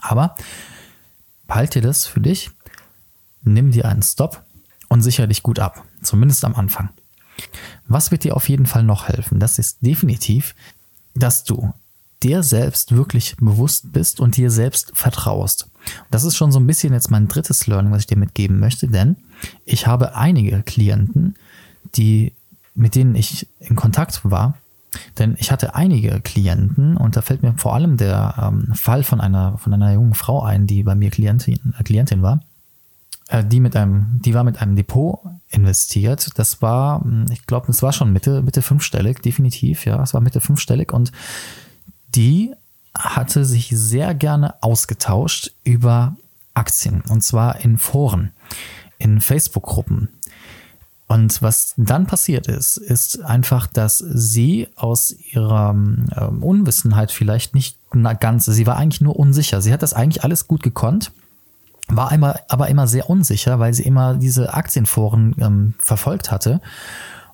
Aber 0.00 0.34
behalte 1.46 1.80
dir 1.80 1.86
das 1.88 2.06
für 2.06 2.20
dich, 2.20 2.50
nimm 3.42 3.70
dir 3.70 3.86
einen 3.86 4.02
Stop 4.02 4.42
und 4.88 5.02
sicher 5.02 5.26
dich 5.26 5.42
gut 5.42 5.58
ab. 5.58 5.84
Zumindest 6.02 6.44
am 6.44 6.54
Anfang. 6.54 6.90
Was 7.86 8.10
wird 8.10 8.24
dir 8.24 8.36
auf 8.36 8.48
jeden 8.48 8.66
Fall 8.66 8.82
noch 8.82 9.08
helfen? 9.08 9.38
Das 9.38 9.58
ist 9.58 9.78
definitiv, 9.80 10.54
dass 11.14 11.44
du 11.44 11.72
dir 12.22 12.42
selbst 12.42 12.94
wirklich 12.94 13.36
bewusst 13.36 13.92
bist 13.92 14.20
und 14.20 14.36
dir 14.36 14.50
selbst 14.50 14.92
vertraust. 14.94 15.68
Das 16.10 16.24
ist 16.24 16.36
schon 16.36 16.52
so 16.52 16.60
ein 16.60 16.66
bisschen 16.66 16.92
jetzt 16.92 17.10
mein 17.10 17.28
drittes 17.28 17.66
Learning, 17.66 17.92
was 17.92 18.00
ich 18.00 18.06
dir 18.06 18.18
mitgeben 18.18 18.58
möchte, 18.58 18.88
denn 18.88 19.16
ich 19.64 19.86
habe 19.86 20.14
einige 20.14 20.62
Klienten, 20.62 21.34
die, 21.96 22.32
mit 22.74 22.94
denen 22.94 23.14
ich 23.14 23.48
in 23.58 23.76
Kontakt 23.76 24.20
war, 24.22 24.54
denn 25.18 25.36
ich 25.38 25.50
hatte 25.50 25.74
einige 25.74 26.20
Klienten 26.20 26.96
und 26.96 27.16
da 27.16 27.22
fällt 27.22 27.42
mir 27.42 27.54
vor 27.56 27.74
allem 27.74 27.96
der 27.96 28.34
ähm, 28.40 28.74
Fall 28.74 29.02
von 29.02 29.20
einer, 29.20 29.58
von 29.58 29.72
einer 29.72 29.92
jungen 29.92 30.14
Frau 30.14 30.42
ein, 30.42 30.66
die 30.66 30.82
bei 30.82 30.94
mir 30.94 31.10
Klientin, 31.10 31.74
äh, 31.78 31.82
Klientin 31.82 32.22
war, 32.22 32.40
äh, 33.28 33.42
die 33.44 33.60
mit 33.60 33.74
einem, 33.74 34.20
die 34.22 34.34
war 34.34 34.44
mit 34.44 34.60
einem 34.60 34.76
Depot 34.76 35.20
investiert. 35.48 36.30
Das 36.36 36.60
war, 36.60 37.00
hm, 37.00 37.26
ich 37.30 37.46
glaube, 37.46 37.70
es 37.70 37.82
war 37.82 37.92
schon 37.92 38.12
Mitte, 38.12 38.42
Mitte 38.42 38.60
fünfstellig, 38.60 39.20
definitiv, 39.22 39.86
ja, 39.86 40.02
es 40.02 40.12
war 40.12 40.20
Mitte 40.20 40.40
fünfstellig 40.40 40.92
und 40.92 41.10
die 42.14 42.52
hatte 42.96 43.44
sich 43.44 43.70
sehr 43.74 44.14
gerne 44.14 44.62
ausgetauscht 44.62 45.52
über 45.64 46.16
Aktien 46.54 47.02
und 47.08 47.22
zwar 47.22 47.60
in 47.60 47.78
Foren, 47.78 48.32
in 48.98 49.20
Facebook-Gruppen. 49.20 50.08
Und 51.08 51.42
was 51.42 51.74
dann 51.76 52.06
passiert 52.06 52.46
ist, 52.46 52.78
ist 52.78 53.22
einfach, 53.22 53.66
dass 53.66 53.98
sie 53.98 54.68
aus 54.76 55.14
ihrer 55.32 55.70
ähm, 55.70 56.42
Unwissenheit 56.42 57.12
vielleicht 57.12 57.54
nicht 57.54 57.76
ganz, 58.20 58.46
sie 58.46 58.66
war 58.66 58.76
eigentlich 58.76 59.02
nur 59.02 59.18
unsicher. 59.18 59.60
Sie 59.60 59.72
hat 59.72 59.82
das 59.82 59.92
eigentlich 59.92 60.24
alles 60.24 60.48
gut 60.48 60.62
gekonnt, 60.62 61.12
war 61.88 62.10
einmal, 62.10 62.40
aber 62.48 62.68
immer 62.68 62.86
sehr 62.86 63.10
unsicher, 63.10 63.58
weil 63.58 63.74
sie 63.74 63.82
immer 63.82 64.14
diese 64.14 64.54
Aktienforen 64.54 65.34
ähm, 65.38 65.74
verfolgt 65.78 66.30
hatte 66.30 66.60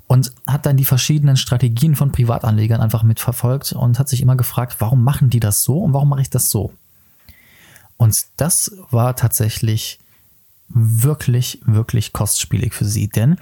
und 0.09 0.33
hat 0.47 0.67
dann 0.67 0.77
die 0.77 0.87
verschiedenen 0.87 1.37
Strategien 1.37 1.95
von 1.95 2.11
Privatanlegern 2.11 2.81
einfach 2.81 3.03
mitverfolgt 3.03 3.73
und 3.73 3.99
hat 3.99 4.09
sich 4.09 4.23
immer 4.23 4.37
gefragt, 4.37 4.77
warum 4.81 5.05
machen 5.05 5.31
die 5.31 5.39
das 5.39 5.63
so 5.63 5.79
und 5.79 5.93
warum 5.93 6.09
mache 6.09 6.23
ich 6.23 6.31
das 6.31 6.51
so? 6.51 6.73
Und 7.99 8.25
das 8.39 8.73
war 8.91 9.15
tatsächlich 9.17 10.01
wirklich, 10.69 11.61
wirklich 11.65 12.13
kostspielig 12.13 12.75
für 12.75 12.87
sie, 12.87 13.09
denn 13.09 13.37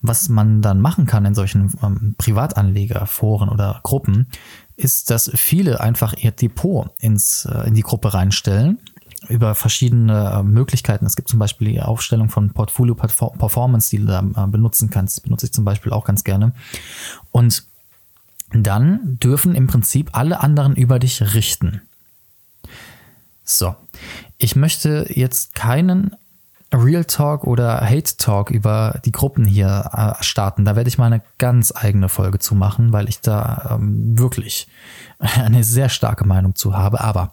was 0.00 0.28
man 0.28 0.62
dann 0.62 0.80
machen 0.80 1.06
kann 1.06 1.24
in 1.24 1.34
solchen 1.34 1.72
ähm, 1.82 2.14
Privatanlegerforen 2.18 3.48
oder 3.48 3.80
Gruppen, 3.82 4.28
ist, 4.76 5.10
dass 5.10 5.30
viele 5.34 5.80
einfach 5.80 6.14
ihr 6.14 6.30
Depot 6.30 6.90
ins, 6.98 7.46
äh, 7.46 7.66
in 7.66 7.74
die 7.74 7.82
Gruppe 7.82 8.14
reinstellen 8.14 8.78
über 9.28 9.54
verschiedene 9.54 10.30
äh, 10.30 10.42
Möglichkeiten. 10.42 11.06
Es 11.06 11.16
gibt 11.16 11.28
zum 11.28 11.38
Beispiel 11.38 11.72
die 11.72 11.80
Aufstellung 11.80 12.28
von 12.28 12.50
Portfolio 12.50 12.94
Performance, 12.94 13.90
die 13.90 13.98
du 13.98 14.06
da 14.06 14.20
äh, 14.20 14.46
benutzen 14.46 14.90
kannst. 14.90 15.16
Das 15.16 15.22
benutze 15.22 15.46
ich 15.46 15.52
zum 15.52 15.64
Beispiel 15.64 15.92
auch 15.92 16.04
ganz 16.04 16.24
gerne. 16.24 16.52
Und 17.32 17.64
dann 18.52 19.18
dürfen 19.18 19.54
im 19.54 19.66
Prinzip 19.66 20.10
alle 20.12 20.40
anderen 20.40 20.76
über 20.76 20.98
dich 20.98 21.34
richten. 21.34 21.82
So, 23.44 23.76
ich 24.38 24.56
möchte 24.56 25.06
jetzt 25.08 25.54
keinen 25.54 26.16
Real 26.74 27.04
Talk 27.04 27.44
oder 27.44 27.80
Hate 27.80 28.16
Talk 28.16 28.50
über 28.50 29.00
die 29.04 29.12
Gruppen 29.12 29.44
hier 29.44 29.90
äh, 29.92 30.22
starten. 30.22 30.64
Da 30.64 30.74
werde 30.74 30.88
ich 30.88 30.98
mal 30.98 31.06
eine 31.06 31.22
ganz 31.38 31.72
eigene 31.74 32.08
Folge 32.08 32.38
zu 32.38 32.54
machen, 32.54 32.92
weil 32.92 33.08
ich 33.08 33.20
da 33.20 33.76
ähm, 33.78 34.18
wirklich 34.18 34.68
eine 35.18 35.64
sehr 35.64 35.88
starke 35.88 36.26
Meinung 36.26 36.54
zu 36.54 36.76
habe. 36.76 37.00
Aber 37.00 37.32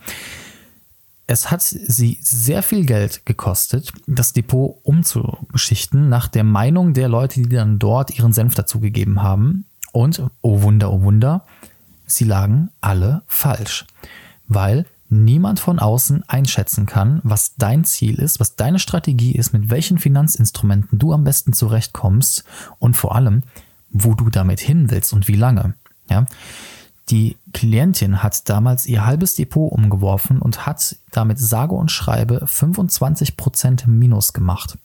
es 1.34 1.50
hat 1.50 1.63
sie 1.63 2.20
sehr 2.22 2.62
viel 2.62 2.86
Geld 2.86 3.25
gekostet, 3.25 3.92
das 4.06 4.34
Depot 4.34 4.78
umzuschichten, 4.84 6.08
nach 6.08 6.28
der 6.28 6.44
Meinung 6.44 6.94
der 6.94 7.10
Leute, 7.10 7.42
die 7.42 7.50
dann 7.50 7.80
dort 7.80 8.16
ihren 8.18 8.34
Senf 8.34 8.54
dazugegeben 8.54 9.24
haben. 9.24 9.66
Und, 9.92 10.22
oh 10.42 10.62
Wunder, 10.62 10.94
oh 10.94 11.02
Wunder, 11.02 11.44
sie 12.06 12.25
lagen 12.25 12.70
alle 12.82 13.24
falsch. 13.25 13.86
Weil 14.48 14.86
niemand 15.10 15.60
von 15.60 15.80
außen 15.80 16.24
einschätzen 16.30 16.86
kann, 16.86 17.20
was 17.24 17.56
dein 17.56 17.84
Ziel 17.84 18.20
ist, 18.20 18.40
was 18.40 18.56
deine 18.56 18.78
Strategie 18.78 19.32
ist, 19.32 19.54
mit 19.54 19.72
welchen 19.72 19.98
Finanzinstrumenten 19.98 21.00
du 21.00 21.13
am 21.13 21.24
besten 21.24 21.54
zurechtkommst 21.54 22.44
und 22.78 22.96
vor 22.96 23.16
allem, 23.16 23.42
wo 23.90 24.13
du 24.13 24.30
damit 24.30 24.60
hin 24.60 24.92
willst 24.92 25.13
und 25.13 25.28
wie 25.28 25.36
lange. 25.36 25.74
Ja? 26.10 26.28
Die 27.10 27.38
Klientin 27.52 28.24
hat 28.24 28.50
damals 28.50 28.86
ihr 28.86 29.06
halbes 29.06 29.36
Depot 29.36 29.72
umgeworfen 29.72 30.40
und 30.40 30.66
hat 30.66 30.96
damit 31.12 31.38
sage 31.40 31.76
und 31.76 31.92
schreibe 31.92 32.46
25% 32.46 33.88
Minus 33.88 34.34
gemacht. 34.34 34.78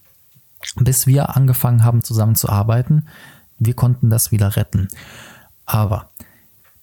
Bis 0.77 1.07
wir 1.07 1.37
angefangen 1.37 1.85
haben 1.85 2.03
zusammen 2.03 2.35
zu 2.35 2.49
arbeiten, 2.49 3.07
wir 3.59 3.75
konnten 3.75 4.11
das 4.11 4.33
wieder 4.33 4.57
retten. 4.57 4.89
Aber 5.67 6.11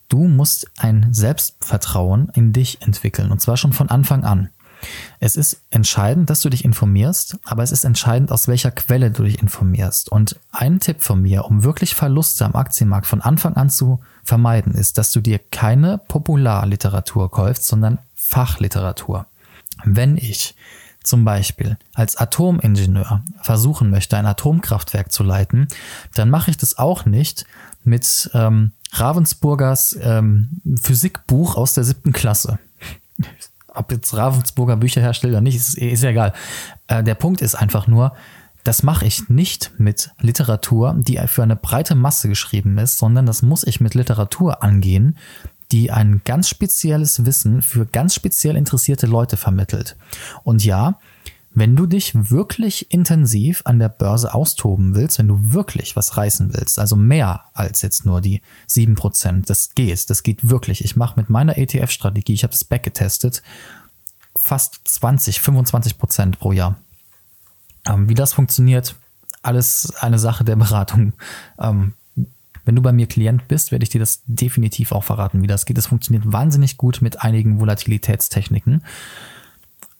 du 0.08 0.28
musst 0.28 0.72
ein 0.78 1.14
Selbstvertrauen 1.14 2.30
in 2.34 2.54
dich 2.54 2.82
entwickeln 2.82 3.32
und 3.32 3.42
zwar 3.42 3.58
schon 3.58 3.74
von 3.74 3.90
Anfang 3.90 4.24
an. 4.24 4.50
Es 5.20 5.36
ist 5.36 5.64
entscheidend, 5.70 6.30
dass 6.30 6.42
du 6.42 6.50
dich 6.50 6.64
informierst, 6.64 7.38
aber 7.44 7.64
es 7.64 7.72
ist 7.72 7.86
entscheidend, 7.86 8.32
aus 8.32 8.48
welcher 8.48 8.72
Quelle 8.72 9.10
du 9.12 9.24
dich 9.24 9.42
informierst. 9.42 10.10
Und 10.10 10.40
ein 10.52 10.80
Tipp 10.80 11.02
von 11.02 11.22
mir, 11.22 11.46
um 11.46 11.64
wirklich 11.64 11.96
Verluste 11.96 12.46
am 12.46 12.56
Aktienmarkt 12.56 13.08
von 13.08 13.22
Anfang 13.22 13.56
an 13.56 13.70
zu 13.70 14.02
vermeiden, 14.26 14.74
ist, 14.74 14.98
dass 14.98 15.12
du 15.12 15.22
dir 15.22 15.40
keine 15.40 15.98
Popularliteratur 15.98 17.32
kaufst, 17.32 17.66
sondern 17.66 18.00
Fachliteratur. 18.16 19.28
Wenn 19.84 20.18
ich 20.18 20.56
zum 21.04 21.24
Beispiel 21.24 21.78
als 21.94 22.18
Atomingenieur 22.18 23.24
versuchen 23.42 23.92
möchte, 23.92 24.18
ein 24.18 24.26
Atomkraftwerk 24.26 25.12
zu 25.12 25.24
leiten, 25.24 25.68
dann 26.16 26.30
mache 26.30 26.50
ich 26.52 26.58
das 26.58 26.78
auch 26.78 27.06
nicht 27.06 27.46
mit 27.84 28.32
ähm, 28.34 28.72
Ravensburgers 28.92 29.98
ähm, 30.02 30.62
Physikbuch 30.82 31.56
aus 31.56 31.74
der 31.74 31.84
siebten 31.84 32.12
Klasse 32.12 32.58
ob 33.76 33.92
jetzt 33.92 34.16
Ravensburger 34.16 34.78
Bücher 34.78 35.02
herstellt 35.02 35.34
oder 35.34 35.42
nicht, 35.42 35.56
ist, 35.56 35.78
ist 35.78 36.04
ja 36.04 36.10
egal. 36.10 36.34
Äh, 36.88 37.04
der 37.04 37.16
Punkt 37.16 37.42
ist 37.42 37.56
einfach 37.56 37.88
nur, 37.88 38.16
das 38.66 38.82
mache 38.82 39.06
ich 39.06 39.30
nicht 39.30 39.72
mit 39.78 40.10
Literatur, 40.20 40.96
die 40.98 41.20
für 41.28 41.44
eine 41.44 41.56
breite 41.56 41.94
Masse 41.94 42.28
geschrieben 42.28 42.80
ist, 42.80 42.98
sondern 42.98 43.28
das 43.28 43.44
muss 43.44 43.64
ich 43.64 43.80
mit 43.80 43.94
Literatur 43.94 44.64
angehen, 44.64 45.18
die 45.72 45.92
ein 45.92 46.22
ganz 46.26 46.50
spezielles 46.50 47.26
Wissen 47.26 47.62
für 47.62 47.86
ganz 47.86 48.16
speziell 48.16 48.56
interessierte 48.56 49.06
Leute 49.06 49.38
vermittelt. 49.38 49.96
Und 50.44 50.66
ja, 50.66 51.00
wenn 51.54 51.76
du 51.76 51.86
dich 51.86 52.14
wirklich 52.32 52.92
intensiv 52.92 53.62
an 53.66 53.78
der 53.78 53.90
Börse 53.90 54.34
austoben 54.34 54.96
willst, 54.96 55.20
wenn 55.20 55.28
du 55.28 55.54
wirklich 55.54 55.96
was 55.96 56.18
reißen 56.18 56.54
willst, 56.56 56.80
also 56.80 56.96
mehr 56.96 57.46
als 57.54 57.84
jetzt 57.84 58.04
nur 58.04 58.20
die 58.20 58.42
7%, 58.68 59.46
das 59.46 59.76
geht, 59.76 60.10
das 60.10 60.24
geht 60.24 60.50
wirklich. 60.50 60.84
Ich 60.84 60.96
mache 60.96 61.20
mit 61.20 61.30
meiner 61.30 61.58
ETF-Strategie, 61.58 62.34
ich 62.34 62.44
habe 62.44 62.52
das 62.52 62.64
backgetestet, 62.64 63.44
fast 64.36 64.82
20, 64.86 65.38
25% 65.38 66.38
pro 66.38 66.52
Jahr. 66.52 66.78
Ähm, 67.88 68.10
wie 68.10 68.16
das 68.16 68.34
funktioniert, 68.34 68.96
alles 69.42 69.94
eine 70.00 70.20
Sache 70.20 70.44
der 70.44 70.56
Beratung. 70.56 71.14
Ähm, 71.60 71.94
wenn 72.66 72.76
du 72.76 72.82
bei 72.82 72.92
mir 72.92 73.08
Klient 73.08 73.48
bist, 73.48 73.72
werde 73.72 73.84
ich 73.84 73.90
dir 73.90 74.00
das 74.00 74.24
definitiv 74.26 74.92
auch 74.92 75.04
verraten, 75.04 75.44
wie 75.44 75.48
das 75.48 75.66
geht. 75.66 75.78
Es 75.78 75.86
funktioniert 75.86 76.24
wahnsinnig 76.32 76.78
gut 76.78 77.02
mit 77.02 77.22
einigen 77.22 77.60
Volatilitätstechniken. 77.60 78.84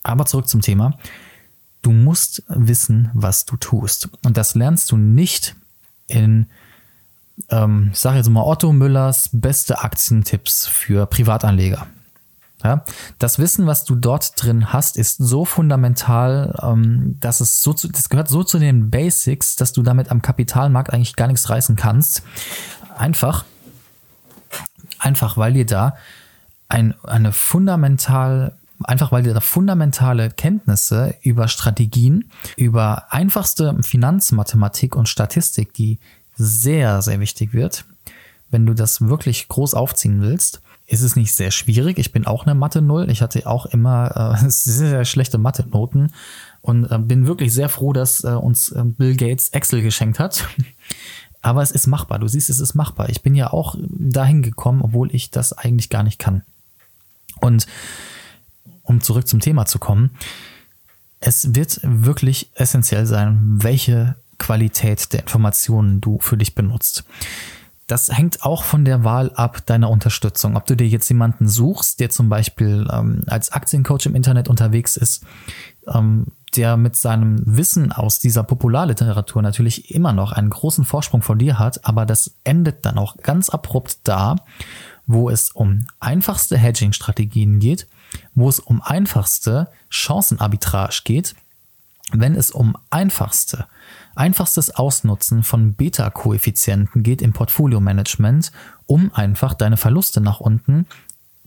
Aber 0.02 0.26
zurück 0.26 0.48
zum 0.48 0.62
Thema. 0.62 0.98
Du 1.84 1.92
musst 1.92 2.44
wissen, 2.48 3.12
was 3.14 3.46
du 3.46 3.58
tust. 3.58 4.10
Und 4.24 4.38
das 4.38 4.56
lernst 4.56 4.92
du 4.92 4.98
nicht 4.98 5.56
in, 6.08 6.48
ähm, 7.50 7.92
ich 7.94 8.00
sage 8.00 8.18
jetzt 8.18 8.30
mal, 8.30 8.44
Otto 8.44 8.74
Müllers 8.74 9.30
beste 9.32 9.80
Aktientipps 9.80 10.66
für 10.66 11.06
Privatanleger. 11.06 11.86
Ja, 12.64 12.84
das 13.20 13.38
Wissen, 13.38 13.68
was 13.68 13.84
du 13.84 13.96
dort 13.96 14.42
drin 14.42 14.74
hast, 14.74 14.98
ist 14.98 15.18
so 15.18 15.46
fundamental, 15.46 16.58
ähm, 16.64 17.18
dass 17.20 17.42
es 17.42 17.62
so 17.62 17.74
zu, 17.74 17.90
das 17.90 18.10
gehört 18.10 18.30
so 18.30 18.44
zu 18.44 18.58
den 18.58 18.90
Basics, 18.90 19.56
dass 19.56 19.74
du 19.74 19.84
damit 19.84 20.10
am 20.10 20.22
Kapitalmarkt 20.22 20.92
eigentlich 20.92 21.16
gar 21.16 21.28
nichts 21.28 21.50
reißen 21.50 21.76
kannst. 21.76 22.24
Einfach, 22.98 23.46
einfach, 25.00 25.38
weil 25.38 25.54
dir 25.54 25.66
da 25.66 25.96
ein, 26.70 26.96
eine 27.04 27.34
fundamental 27.34 28.58
einfach 28.84 29.12
weil 29.12 29.24
dir 29.24 29.34
da 29.34 29.40
fundamentale 29.40 30.30
Kenntnisse 30.30 31.16
über 31.22 31.48
Strategien, 31.48 32.30
über 32.58 33.12
einfachste 33.12 33.76
Finanzmathematik 33.82 34.96
und 34.96 35.10
Statistik, 35.10 35.74
die 35.74 36.00
sehr, 36.36 37.02
sehr 37.02 37.20
wichtig 37.20 37.54
wird, 37.54 37.86
wenn 38.52 38.66
du 38.66 38.74
das 38.74 39.02
wirklich 39.02 39.48
groß 39.48 39.74
aufziehen 39.74 40.22
willst, 40.22 40.62
ist 40.88 41.02
es 41.02 41.16
nicht 41.16 41.34
sehr 41.34 41.52
schwierig. 41.52 41.98
Ich 41.98 42.12
bin 42.12 42.26
auch 42.26 42.46
eine 42.46 42.56
Mathe 42.56 42.82
Null. 42.82 43.10
Ich 43.10 43.22
hatte 43.22 43.46
auch 43.48 43.66
immer 43.66 44.38
äh, 44.42 44.46
sehr, 44.50 44.90
sehr 44.90 45.06
schlechte 45.06 45.38
Mathe-Noten 45.38 46.12
und 46.62 46.92
äh, 46.92 46.98
bin 47.00 47.28
wirklich 47.28 47.54
sehr 47.54 47.70
froh, 47.70 47.94
dass 47.94 48.24
äh, 48.24 48.30
uns 48.30 48.70
äh, 48.70 48.84
Bill 48.84 49.16
Gates 49.16 49.50
Excel 49.50 49.82
geschenkt 49.82 50.20
hat. 50.20 50.48
Aber 51.42 51.62
es 51.62 51.72
ist 51.72 51.86
machbar. 51.86 52.20
Du 52.20 52.28
siehst, 52.28 52.50
es 52.50 52.60
ist 52.60 52.74
machbar. 52.74 53.10
Ich 53.10 53.22
bin 53.22 53.36
ja 53.36 53.54
auch 53.54 53.76
dahin 53.80 54.42
gekommen, 54.42 54.82
obwohl 54.82 55.14
ich 55.14 55.30
das 55.30 55.54
eigentlich 55.54 55.90
gar 55.90 56.02
nicht 56.02 56.18
kann. 56.18 56.42
Und 57.40 57.68
um 58.82 59.02
zurück 59.02 59.28
zum 59.28 59.40
Thema 59.40 59.66
zu 59.66 59.78
kommen, 59.78 60.12
es 61.20 61.54
wird 61.54 61.82
wirklich 61.84 62.50
essentiell 62.56 63.06
sein, 63.06 63.40
welche 63.44 64.16
Qualität 64.40 65.14
der 65.14 65.22
Informationen 65.22 66.02
du 66.02 66.20
für 66.20 66.38
dich 66.38 66.56
benutzt. 66.56 67.04
Das 67.88 68.10
hängt 68.10 68.44
auch 68.44 68.64
von 68.64 68.84
der 68.84 69.04
Wahl 69.04 69.32
ab 69.36 69.66
deiner 69.68 69.92
Unterstützung. 69.92 70.58
Ob 70.58 70.66
du 70.66 70.76
dir 70.76 70.88
jetzt 70.88 71.08
jemanden 71.10 71.48
suchst, 71.48 72.00
der 72.00 72.10
zum 72.10 72.30
Beispiel 72.30 72.88
ähm, 72.92 73.24
als 73.28 73.52
Aktiencoach 73.52 74.08
im 74.08 74.16
Internet 74.16 74.48
unterwegs 74.48 74.98
ist, 74.98 75.24
ähm, 75.88 76.28
der 76.56 76.78
mit 76.78 76.96
seinem 76.96 77.42
Wissen 77.46 77.92
aus 77.92 78.20
dieser 78.20 78.44
Popularliteratur 78.44 79.42
natürlich 79.42 79.94
immer 79.94 80.14
noch 80.14 80.32
einen 80.32 80.50
großen 80.50 80.86
Vorsprung 80.86 81.22
vor 81.22 81.36
dir 81.36 81.60
hat, 81.60 81.86
aber 81.86 82.06
das 82.06 82.36
endet 82.44 82.86
dann 82.86 82.98
auch 82.98 83.18
ganz 83.18 83.50
abrupt 83.50 84.00
da, 84.06 84.38
wo 85.06 85.30
es 85.30 85.52
um 85.52 85.86
einfachste 86.00 86.58
Hedging-Strategien 86.58 87.60
geht, 87.60 87.88
wo 88.34 88.50
es 88.50 88.60
um 88.60 88.82
einfachste 88.82 89.70
Chancenarbitrage 89.90 91.02
geht, 91.04 91.36
wenn 92.12 92.36
es 92.36 92.52
um 92.52 92.78
einfachste, 92.90 93.66
einfachstes 94.16 94.72
Ausnutzen 94.72 95.44
von 95.44 95.74
Beta-Koeffizienten 95.74 97.04
geht 97.04 97.22
im 97.22 97.34
Portfolio-Management, 97.34 98.52
um 98.86 99.14
einfach 99.14 99.54
deine 99.54 99.78
Verluste 99.78 100.22
nach 100.22 100.40
unten 100.40 100.86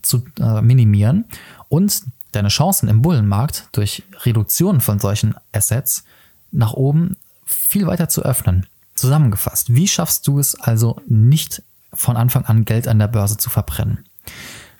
zu 0.01 0.23
äh, 0.39 0.61
minimieren 0.61 1.25
und 1.69 2.03
deine 2.31 2.49
Chancen 2.49 2.89
im 2.89 3.01
Bullenmarkt 3.01 3.69
durch 3.71 4.03
Reduktion 4.23 4.81
von 4.81 4.99
solchen 4.99 5.35
Assets 5.51 6.03
nach 6.51 6.73
oben 6.73 7.17
viel 7.45 7.87
weiter 7.87 8.09
zu 8.09 8.23
öffnen. 8.23 8.67
Zusammengefasst, 8.95 9.73
wie 9.73 9.87
schaffst 9.87 10.27
du 10.27 10.39
es 10.39 10.55
also 10.55 11.01
nicht 11.07 11.63
von 11.93 12.17
Anfang 12.17 12.45
an 12.45 12.65
Geld 12.65 12.87
an 12.87 12.99
der 12.99 13.07
Börse 13.07 13.37
zu 13.37 13.49
verbrennen? 13.49 14.05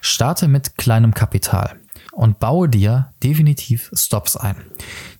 Starte 0.01 0.47
mit 0.47 0.77
kleinem 0.77 1.13
Kapital 1.13 1.75
und 2.11 2.39
baue 2.39 2.69
dir 2.69 3.11
definitiv 3.23 3.91
Stops 3.93 4.35
ein. 4.35 4.57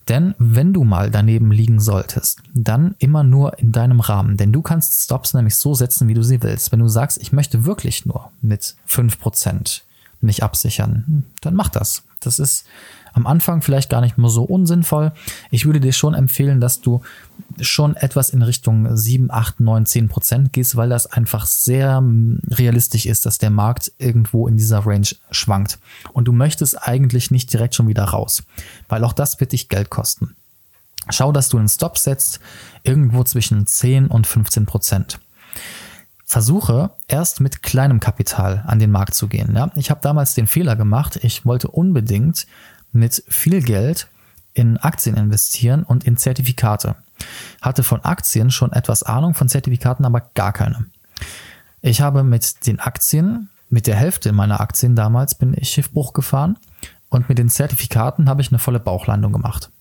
Denn 0.09 0.33
wenn 0.39 0.73
du 0.73 0.83
mal 0.83 1.11
daneben 1.11 1.51
liegen 1.51 1.79
solltest, 1.79 2.41
dann 2.53 2.95
immer 2.97 3.23
nur 3.23 3.59
in 3.59 3.71
deinem 3.71 3.99
Rahmen. 3.99 4.37
Denn 4.37 4.51
du 4.51 4.63
kannst 4.63 5.03
Stops 5.03 5.35
nämlich 5.35 5.55
so 5.55 5.75
setzen, 5.75 6.07
wie 6.07 6.15
du 6.15 6.23
sie 6.23 6.41
willst. 6.41 6.71
Wenn 6.71 6.79
du 6.79 6.87
sagst, 6.87 7.19
ich 7.21 7.31
möchte 7.31 7.65
wirklich 7.65 8.05
nur 8.07 8.31
mit 8.41 8.75
5% 8.89 9.81
mich 10.21 10.43
absichern, 10.43 11.23
dann 11.41 11.53
mach 11.53 11.69
das. 11.69 12.03
Das 12.21 12.39
ist 12.39 12.65
am 13.13 13.27
Anfang 13.27 13.61
vielleicht 13.61 13.89
gar 13.89 14.01
nicht 14.01 14.17
mehr 14.17 14.29
so 14.29 14.43
unsinnvoll. 14.43 15.11
Ich 15.51 15.65
würde 15.65 15.79
dir 15.79 15.93
schon 15.93 16.13
empfehlen, 16.13 16.59
dass 16.59 16.81
du 16.81 17.01
schon 17.61 17.95
etwas 17.95 18.29
in 18.29 18.41
Richtung 18.41 18.95
7, 18.95 19.31
8, 19.31 19.59
9, 19.59 19.85
10 19.85 20.07
Prozent 20.09 20.53
gehst, 20.53 20.75
weil 20.75 20.89
das 20.89 21.05
einfach 21.05 21.45
sehr 21.45 21.97
hm, 21.97 22.39
realistisch 22.49 23.05
ist, 23.05 23.25
dass 23.25 23.37
der 23.37 23.49
Markt 23.49 23.91
irgendwo 23.97 24.47
in 24.47 24.57
dieser 24.57 24.85
Range 24.85 25.07
schwankt. 25.31 25.79
Und 26.13 26.25
du 26.25 26.31
möchtest 26.31 26.87
eigentlich 26.87 27.31
nicht 27.31 27.51
direkt 27.51 27.75
schon 27.75 27.87
wieder 27.87 28.03
raus, 28.03 28.43
weil 28.87 29.03
auch 29.03 29.13
das 29.13 29.39
wird 29.39 29.51
dich 29.51 29.69
Geld 29.69 29.89
kosten. 29.89 30.35
Schau, 31.09 31.31
dass 31.31 31.49
du 31.49 31.57
einen 31.57 31.69
Stop 31.69 31.97
setzt, 31.97 32.39
irgendwo 32.83 33.23
zwischen 33.23 33.65
10 33.65 34.07
und 34.07 34.27
15 34.27 34.65
Prozent 34.65 35.19
versuche 36.29 36.91
erst 37.07 37.41
mit 37.41 37.63
kleinem 37.63 37.99
Kapital 37.99 38.63
an 38.67 38.77
den 38.77 38.91
Markt 38.91 39.15
zu 39.15 39.27
gehen. 39.27 39.55
Ja? 39.55 39.71
Ich 39.73 39.89
habe 39.89 40.01
damals 40.03 40.35
den 40.35 40.45
Fehler 40.45 40.75
gemacht, 40.75 41.19
ich 41.23 41.43
wollte 41.43 41.69
unbedingt 41.69 42.45
mit 42.91 43.23
viel 43.27 43.63
Geld 43.63 44.07
in 44.53 44.77
Aktien 44.77 45.17
investieren 45.17 45.81
und 45.81 46.03
in 46.03 46.17
Zertifikate. 46.17 46.95
Hatte 47.61 47.83
von 47.83 48.03
Aktien 48.03 48.51
schon 48.51 48.71
etwas 48.71 49.03
Ahnung, 49.03 49.33
von 49.33 49.49
Zertifikaten 49.49 50.05
aber 50.05 50.21
gar 50.33 50.53
keine. 50.53 50.85
Ich 51.81 52.01
habe 52.01 52.23
mit 52.23 52.65
den 52.67 52.79
Aktien, 52.79 53.49
mit 53.69 53.87
der 53.87 53.95
Hälfte 53.95 54.31
meiner 54.31 54.59
Aktien 54.59 54.95
damals 54.95 55.35
bin 55.35 55.53
ich 55.55 55.69
Schiffbruch 55.69 56.13
gefahren 56.13 56.57
und 57.09 57.29
mit 57.29 57.37
den 57.37 57.49
Zertifikaten 57.49 58.29
habe 58.29 58.41
ich 58.41 58.51
eine 58.51 58.59
volle 58.59 58.79
Bauchlandung 58.79 59.31
gemacht. 59.31 59.71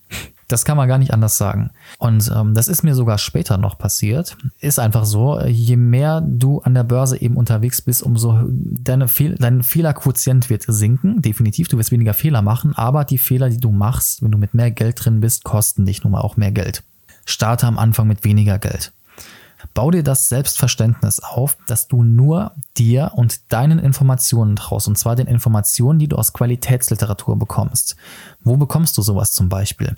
Das 0.49 0.65
kann 0.65 0.77
man 0.77 0.87
gar 0.87 0.97
nicht 0.97 1.13
anders 1.13 1.37
sagen. 1.37 1.69
Und 1.99 2.31
ähm, 2.35 2.55
das 2.55 2.67
ist 2.67 2.81
mir 2.81 2.95
sogar 2.95 3.19
später 3.19 3.57
noch 3.57 3.77
passiert. 3.77 4.35
Ist 4.59 4.79
einfach 4.79 5.05
so, 5.05 5.39
je 5.41 5.75
mehr 5.75 6.21
du 6.21 6.59
an 6.61 6.73
der 6.73 6.83
Börse 6.83 7.21
eben 7.21 7.37
unterwegs 7.37 7.83
bist, 7.83 8.01
umso 8.01 8.39
deine 8.49 9.07
Fehl 9.07 9.35
dein 9.39 9.61
Fehlerquotient 9.61 10.49
wird 10.49 10.65
sinken. 10.67 11.21
Definitiv, 11.21 11.67
du 11.67 11.77
wirst 11.77 11.91
weniger 11.91 12.15
Fehler 12.15 12.41
machen, 12.41 12.75
aber 12.75 13.05
die 13.05 13.19
Fehler, 13.19 13.49
die 13.51 13.59
du 13.59 13.71
machst, 13.71 14.23
wenn 14.23 14.31
du 14.31 14.39
mit 14.39 14.55
mehr 14.55 14.71
Geld 14.71 15.05
drin 15.05 15.21
bist, 15.21 15.43
kosten 15.43 15.85
dich 15.85 16.03
nun 16.03 16.13
mal 16.13 16.21
auch 16.21 16.35
mehr 16.35 16.51
Geld. 16.51 16.83
Starte 17.29 17.67
am 17.67 17.77
Anfang 17.77 18.07
mit 18.07 18.23
weniger 18.23 18.57
Geld. 18.59 18.91
Bau 19.73 19.91
dir 19.91 20.03
das 20.03 20.29
Selbstverständnis 20.29 21.19
auf, 21.19 21.57
dass 21.67 21.87
du 21.87 22.01
nur 22.03 22.53
dir 22.77 23.11
und 23.15 23.51
deinen 23.51 23.77
Informationen 23.77 24.55
traust, 24.55 24.87
und 24.87 24.97
zwar 24.97 25.15
den 25.15 25.27
Informationen, 25.27 25.99
die 25.99 26.07
du 26.07 26.15
aus 26.15 26.33
Qualitätsliteratur 26.33 27.37
bekommst. 27.37 27.97
Wo 28.41 28.55
bekommst 28.55 28.97
du 28.97 29.01
sowas 29.01 29.33
zum 29.33 29.49
Beispiel? 29.49 29.95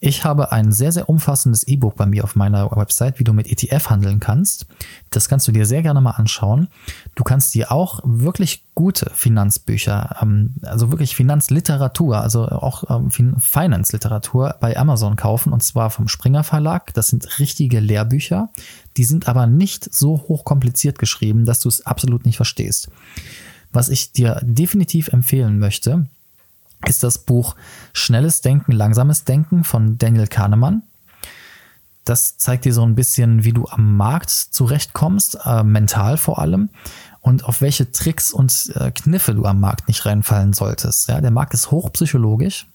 Ich 0.00 0.24
habe 0.24 0.52
ein 0.52 0.72
sehr, 0.72 0.92
sehr 0.92 1.08
umfassendes 1.08 1.64
E-Book 1.64 1.96
bei 1.96 2.06
mir 2.06 2.24
auf 2.24 2.36
meiner 2.36 2.70
Website, 2.70 3.18
wie 3.18 3.24
du 3.24 3.32
mit 3.32 3.50
ETF 3.50 3.90
handeln 3.90 4.20
kannst. 4.20 4.66
Das 5.10 5.28
kannst 5.28 5.48
du 5.48 5.52
dir 5.52 5.66
sehr 5.66 5.82
gerne 5.82 6.00
mal 6.00 6.12
anschauen. 6.12 6.68
Du 7.14 7.24
kannst 7.24 7.54
dir 7.54 7.72
auch 7.72 8.00
wirklich 8.04 8.64
gute 8.74 9.10
Finanzbücher, 9.14 10.16
ähm, 10.20 10.54
also 10.62 10.90
wirklich 10.90 11.16
Finanzliteratur, 11.16 12.18
also 12.18 12.46
auch 12.46 12.84
ähm, 12.90 13.10
Finance-Literatur 13.40 14.56
bei 14.60 14.76
Amazon 14.76 15.16
kaufen 15.16 15.52
und 15.52 15.62
zwar 15.62 15.90
vom 15.90 16.08
Springer 16.08 16.44
Verlag. 16.44 16.92
Das 16.94 17.08
sind 17.08 17.38
richtige 17.38 17.80
Lehrbücher. 17.80 18.50
Die 18.96 19.04
sind 19.04 19.28
aber 19.28 19.46
nicht 19.46 19.92
so 19.94 20.24
hochkompliziert 20.28 20.98
geschrieben, 20.98 21.44
dass 21.44 21.60
du 21.60 21.68
es 21.68 21.86
absolut 21.86 22.26
nicht 22.26 22.36
verstehst. 22.36 22.88
Was 23.72 23.88
ich 23.88 24.12
dir 24.12 24.40
definitiv 24.42 25.08
empfehlen 25.08 25.58
möchte, 25.58 26.06
ist 26.88 27.02
das 27.02 27.18
Buch 27.18 27.56
Schnelles 27.92 28.40
Denken, 28.40 28.72
Langsames 28.72 29.24
Denken 29.24 29.64
von 29.64 29.98
Daniel 29.98 30.26
Kahnemann. 30.26 30.82
Das 32.04 32.36
zeigt 32.36 32.64
dir 32.64 32.72
so 32.72 32.82
ein 32.82 32.94
bisschen, 32.94 33.44
wie 33.44 33.52
du 33.52 33.66
am 33.66 33.96
Markt 33.96 34.30
zurechtkommst, 34.30 35.38
äh, 35.44 35.64
mental 35.64 36.16
vor 36.16 36.38
allem, 36.38 36.70
und 37.20 37.44
auf 37.44 37.60
welche 37.60 37.90
Tricks 37.90 38.30
und 38.32 38.72
äh, 38.76 38.92
Kniffe 38.92 39.34
du 39.34 39.44
am 39.44 39.58
Markt 39.58 39.88
nicht 39.88 40.06
reinfallen 40.06 40.52
solltest. 40.52 41.08
Ja, 41.08 41.20
der 41.20 41.32
Markt 41.32 41.54
ist 41.54 41.72
hochpsychologisch. 41.72 42.66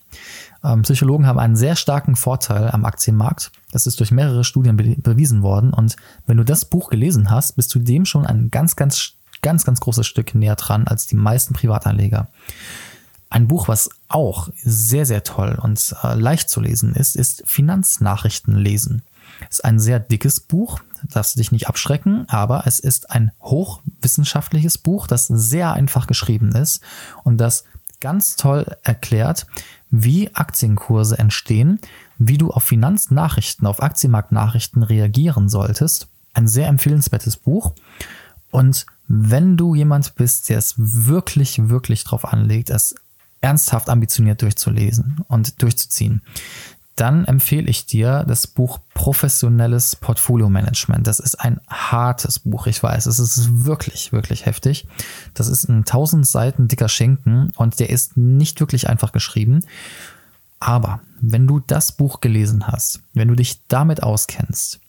Ähm, 0.63 0.81
Psychologen 0.81 1.25
haben 1.25 1.39
einen 1.39 1.55
sehr 1.55 1.77
starken 1.77 2.17
Vorteil 2.17 2.69
am 2.69 2.83
Aktienmarkt. 2.83 3.53
Das 3.71 3.87
ist 3.87 4.01
durch 4.01 4.11
mehrere 4.11 4.43
Studien 4.43 4.75
be 4.75 4.95
bewiesen 4.97 5.41
worden. 5.41 5.73
Und 5.73 5.95
wenn 6.27 6.35
du 6.35 6.43
das 6.43 6.65
Buch 6.65 6.89
gelesen 6.89 7.29
hast, 7.31 7.55
bist 7.55 7.73
du 7.73 7.79
dem 7.79 8.05
schon 8.05 8.25
ein 8.25 8.51
ganz, 8.51 8.75
ganz, 8.75 9.13
ganz, 9.41 9.63
ganz 9.63 9.79
großes 9.79 10.05
Stück 10.05 10.35
näher 10.35 10.57
dran 10.57 10.85
als 10.87 11.07
die 11.07 11.15
meisten 11.15 11.53
Privatanleger. 11.53 12.27
Ein 13.31 13.47
Buch, 13.47 13.69
was 13.69 13.89
auch 14.09 14.49
sehr, 14.61 15.05
sehr 15.05 15.23
toll 15.23 15.57
und 15.59 15.95
äh, 16.03 16.15
leicht 16.15 16.49
zu 16.49 16.59
lesen 16.59 16.93
ist, 16.93 17.15
ist 17.15 17.43
Finanznachrichten 17.45 18.53
lesen. 18.57 19.03
Ist 19.49 19.63
ein 19.63 19.79
sehr 19.79 20.01
dickes 20.01 20.41
Buch, 20.41 20.81
darfst 21.09 21.35
du 21.35 21.39
dich 21.39 21.53
nicht 21.53 21.69
abschrecken, 21.69 22.25
aber 22.27 22.63
es 22.67 22.79
ist 22.79 23.09
ein 23.09 23.31
hochwissenschaftliches 23.41 24.77
Buch, 24.77 25.07
das 25.07 25.27
sehr 25.27 25.71
einfach 25.71 26.07
geschrieben 26.07 26.53
ist 26.53 26.81
und 27.23 27.37
das 27.37 27.63
ganz 28.01 28.35
toll 28.35 28.65
erklärt, 28.83 29.47
wie 29.89 30.35
Aktienkurse 30.35 31.17
entstehen, 31.17 31.79
wie 32.17 32.37
du 32.37 32.51
auf 32.51 32.65
Finanznachrichten, 32.65 33.65
auf 33.65 33.81
Aktienmarktnachrichten 33.81 34.83
reagieren 34.83 35.47
solltest. 35.47 36.09
Ein 36.33 36.49
sehr 36.49 36.67
empfehlenswertes 36.67 37.37
Buch. 37.37 37.75
Und 38.49 38.85
wenn 39.07 39.55
du 39.55 39.73
jemand 39.73 40.15
bist, 40.15 40.49
der 40.49 40.57
es 40.57 40.73
wirklich, 40.77 41.69
wirklich 41.69 42.03
drauf 42.03 42.25
anlegt, 42.25 42.69
es 42.69 42.93
ernsthaft 43.41 43.89
ambitioniert 43.89 44.41
durchzulesen 44.41 45.23
und 45.27 45.61
durchzuziehen, 45.61 46.21
dann 46.95 47.25
empfehle 47.25 47.69
ich 47.69 47.85
dir 47.85 48.25
das 48.27 48.47
Buch 48.47 48.79
Professionelles 48.93 49.95
Portfolio 49.95 50.49
Management. 50.49 51.07
Das 51.07 51.19
ist 51.19 51.35
ein 51.35 51.59
hartes 51.67 52.39
Buch, 52.39 52.67
ich 52.67 52.83
weiß. 52.83 53.05
Es 53.05 53.17
ist 53.17 53.65
wirklich, 53.65 54.11
wirklich 54.11 54.45
heftig. 54.45 54.87
Das 55.33 55.47
ist 55.47 55.67
ein 55.67 55.79
1000 55.79 56.27
Seiten 56.27 56.67
dicker 56.67 56.89
Schinken 56.89 57.53
und 57.55 57.79
der 57.79 57.89
ist 57.89 58.17
nicht 58.17 58.59
wirklich 58.59 58.89
einfach 58.89 59.13
geschrieben. 59.13 59.65
Aber 60.59 60.99
wenn 61.19 61.47
du 61.47 61.59
das 61.59 61.91
Buch 61.91 62.21
gelesen 62.21 62.67
hast, 62.67 63.01
wenn 63.13 63.29
du 63.29 63.35
dich 63.35 63.65
damit 63.67 64.03
auskennst, 64.03 64.79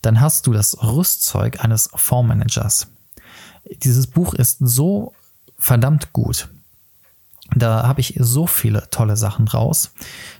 dann 0.00 0.20
hast 0.20 0.46
du 0.46 0.52
das 0.52 0.82
Rüstzeug 0.82 1.62
eines 1.62 1.90
Fondsmanagers. 1.94 2.86
Dieses 3.82 4.06
Buch 4.06 4.32
ist 4.32 4.58
so 4.60 5.12
verdammt 5.58 6.12
gut, 6.12 6.48
Da 7.54 7.86
habe 7.86 8.00
ich 8.00 8.14
so 8.20 8.46
viele 8.46 8.88
tolle 8.90 9.16
Sachen 9.16 9.46
draus. 9.46 9.92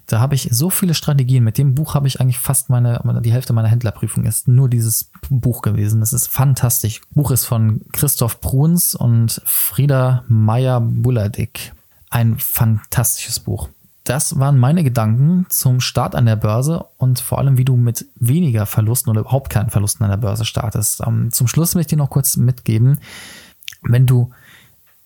Da 0.06 0.20
habe 0.20 0.34
ich 0.34 0.48
so 0.52 0.68
viele 0.68 0.94
Strategien. 0.94 1.42
Mit 1.42 1.56
dem 1.56 1.74
Buch 1.74 1.94
habe 1.94 2.06
ich 2.06 2.20
eigentlich 2.20 2.38
fast 2.38 2.68
meine, 2.68 3.00
die 3.22 3.32
Hälfte 3.32 3.52
meiner 3.52 3.68
Händlerprüfung 3.68 4.24
ist 4.24 4.46
nur 4.46 4.68
dieses 4.68 5.10
Buch 5.30 5.62
gewesen. 5.62 6.00
Das 6.00 6.12
ist 6.12 6.26
fantastisch. 6.26 7.00
Buch 7.14 7.30
ist 7.30 7.46
von 7.46 7.80
Christoph 7.92 8.40
Bruns 8.40 8.94
und 8.94 9.40
Frieda 9.44 10.24
Meyer-Buladik. 10.28 11.72
Ein 12.10 12.38
fantastisches 12.38 13.40
Buch. 13.40 13.68
Das 14.04 14.38
waren 14.38 14.56
meine 14.56 14.84
Gedanken 14.84 15.44
zum 15.50 15.80
Start 15.80 16.14
an 16.14 16.24
der 16.24 16.36
Börse 16.36 16.86
und 16.96 17.20
vor 17.20 17.38
allem, 17.38 17.58
wie 17.58 17.64
du 17.66 17.76
mit 17.76 18.06
weniger 18.16 18.64
Verlusten 18.64 19.10
oder 19.10 19.20
überhaupt 19.20 19.50
keinen 19.50 19.68
Verlusten 19.68 20.04
an 20.04 20.10
der 20.10 20.16
Börse 20.16 20.46
startest. 20.46 21.02
Ähm, 21.06 21.30
zum 21.30 21.46
Schluss 21.46 21.74
will 21.74 21.82
ich 21.82 21.88
dir 21.88 21.98
noch 21.98 22.08
kurz 22.08 22.38
mitgeben, 22.38 23.00
wenn 23.82 24.06
du 24.06 24.30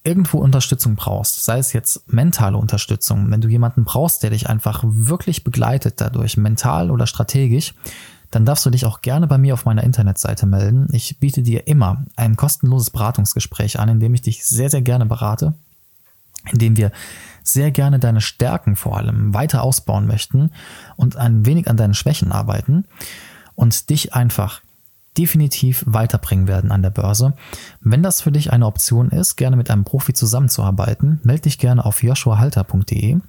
irgendwo 0.04 0.38
Unterstützung 0.38 0.96
brauchst, 0.96 1.44
sei 1.44 1.58
es 1.58 1.72
jetzt 1.72 2.12
mentale 2.12 2.56
Unterstützung, 2.56 3.30
wenn 3.30 3.40
du 3.40 3.48
jemanden 3.48 3.84
brauchst, 3.84 4.22
der 4.22 4.30
dich 4.30 4.48
einfach 4.48 4.82
wirklich 4.84 5.44
begleitet 5.44 6.00
dadurch, 6.00 6.36
mental 6.36 6.90
oder 6.90 7.06
strategisch, 7.06 7.74
dann 8.30 8.44
darfst 8.44 8.64
du 8.66 8.70
dich 8.70 8.86
auch 8.86 9.02
gerne 9.02 9.26
bei 9.26 9.38
mir 9.38 9.54
auf 9.54 9.64
meiner 9.64 9.84
Internetseite 9.84 10.46
melden. 10.46 10.88
Ich 10.92 11.18
biete 11.18 11.42
dir 11.42 11.66
immer 11.66 12.04
ein 12.16 12.36
kostenloses 12.36 12.90
Beratungsgespräch 12.90 13.78
an, 13.78 13.90
in 13.90 14.00
dem 14.00 14.14
ich 14.14 14.22
dich 14.22 14.44
sehr, 14.44 14.70
sehr 14.70 14.82
gerne 14.82 15.06
berate, 15.06 15.54
in 16.50 16.58
dem 16.58 16.76
wir 16.76 16.90
sehr 17.44 17.70
gerne 17.70 17.98
deine 17.98 18.20
Stärken 18.20 18.74
vor 18.74 18.96
allem 18.96 19.34
weiter 19.34 19.62
ausbauen 19.62 20.06
möchten 20.06 20.50
und 20.96 21.16
ein 21.16 21.44
wenig 21.44 21.68
an 21.68 21.76
deinen 21.76 21.94
Schwächen 21.94 22.32
arbeiten 22.32 22.86
und 23.54 23.90
dich 23.90 24.14
einfach 24.14 24.62
definitiv 25.18 25.84
weiterbringen 25.86 26.46
werden 26.46 26.72
an 26.72 26.82
der 26.82 26.90
Börse. 26.90 27.34
Wenn 27.80 28.02
das 28.02 28.22
für 28.22 28.32
dich 28.32 28.52
eine 28.52 28.66
Option 28.66 29.10
ist, 29.10 29.36
gerne 29.36 29.56
mit 29.56 29.70
einem 29.70 29.84
Profi 29.84 30.14
zusammenzuarbeiten, 30.14 31.20
melde 31.22 31.42
dich 31.42 31.58
gerne 31.58 31.84
auf 31.84 32.02
joshuahalter.de 32.02 33.20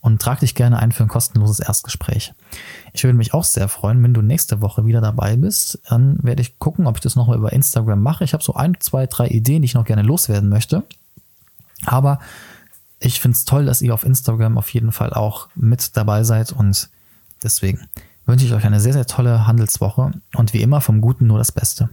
und 0.00 0.20
trag 0.20 0.40
dich 0.40 0.54
gerne 0.54 0.78
ein 0.80 0.92
für 0.92 1.04
ein 1.04 1.08
kostenloses 1.08 1.60
Erstgespräch. 1.60 2.34
Ich 2.92 3.04
würde 3.04 3.16
mich 3.16 3.32
auch 3.34 3.44
sehr 3.44 3.68
freuen, 3.68 4.02
wenn 4.02 4.12
du 4.12 4.20
nächste 4.20 4.60
Woche 4.60 4.84
wieder 4.84 5.00
dabei 5.00 5.36
bist. 5.36 5.80
Dann 5.88 6.18
werde 6.22 6.42
ich 6.42 6.58
gucken, 6.58 6.86
ob 6.86 6.96
ich 6.96 7.02
das 7.02 7.16
nochmal 7.16 7.38
über 7.38 7.52
Instagram 7.52 8.02
mache. 8.02 8.24
Ich 8.24 8.34
habe 8.34 8.42
so 8.42 8.54
ein, 8.54 8.76
zwei, 8.80 9.06
drei 9.06 9.28
Ideen, 9.28 9.62
die 9.62 9.66
ich 9.66 9.74
noch 9.74 9.84
gerne 9.84 10.02
loswerden 10.02 10.48
möchte. 10.48 10.82
Aber 11.86 12.18
ich 12.98 13.20
finde 13.20 13.36
es 13.36 13.44
toll, 13.44 13.64
dass 13.64 13.80
ihr 13.80 13.94
auf 13.94 14.04
Instagram 14.04 14.58
auf 14.58 14.68
jeden 14.70 14.92
Fall 14.92 15.12
auch 15.12 15.48
mit 15.54 15.96
dabei 15.96 16.24
seid 16.24 16.52
und 16.52 16.90
deswegen 17.42 17.88
wünsche 18.26 18.46
ich 18.46 18.54
euch 18.54 18.64
eine 18.64 18.80
sehr, 18.80 18.92
sehr 18.92 19.06
tolle 19.06 19.46
Handelswoche 19.46 20.12
und 20.34 20.52
wie 20.52 20.62
immer 20.62 20.80
vom 20.80 21.00
Guten 21.00 21.26
nur 21.26 21.38
das 21.38 21.52
Beste. 21.52 21.90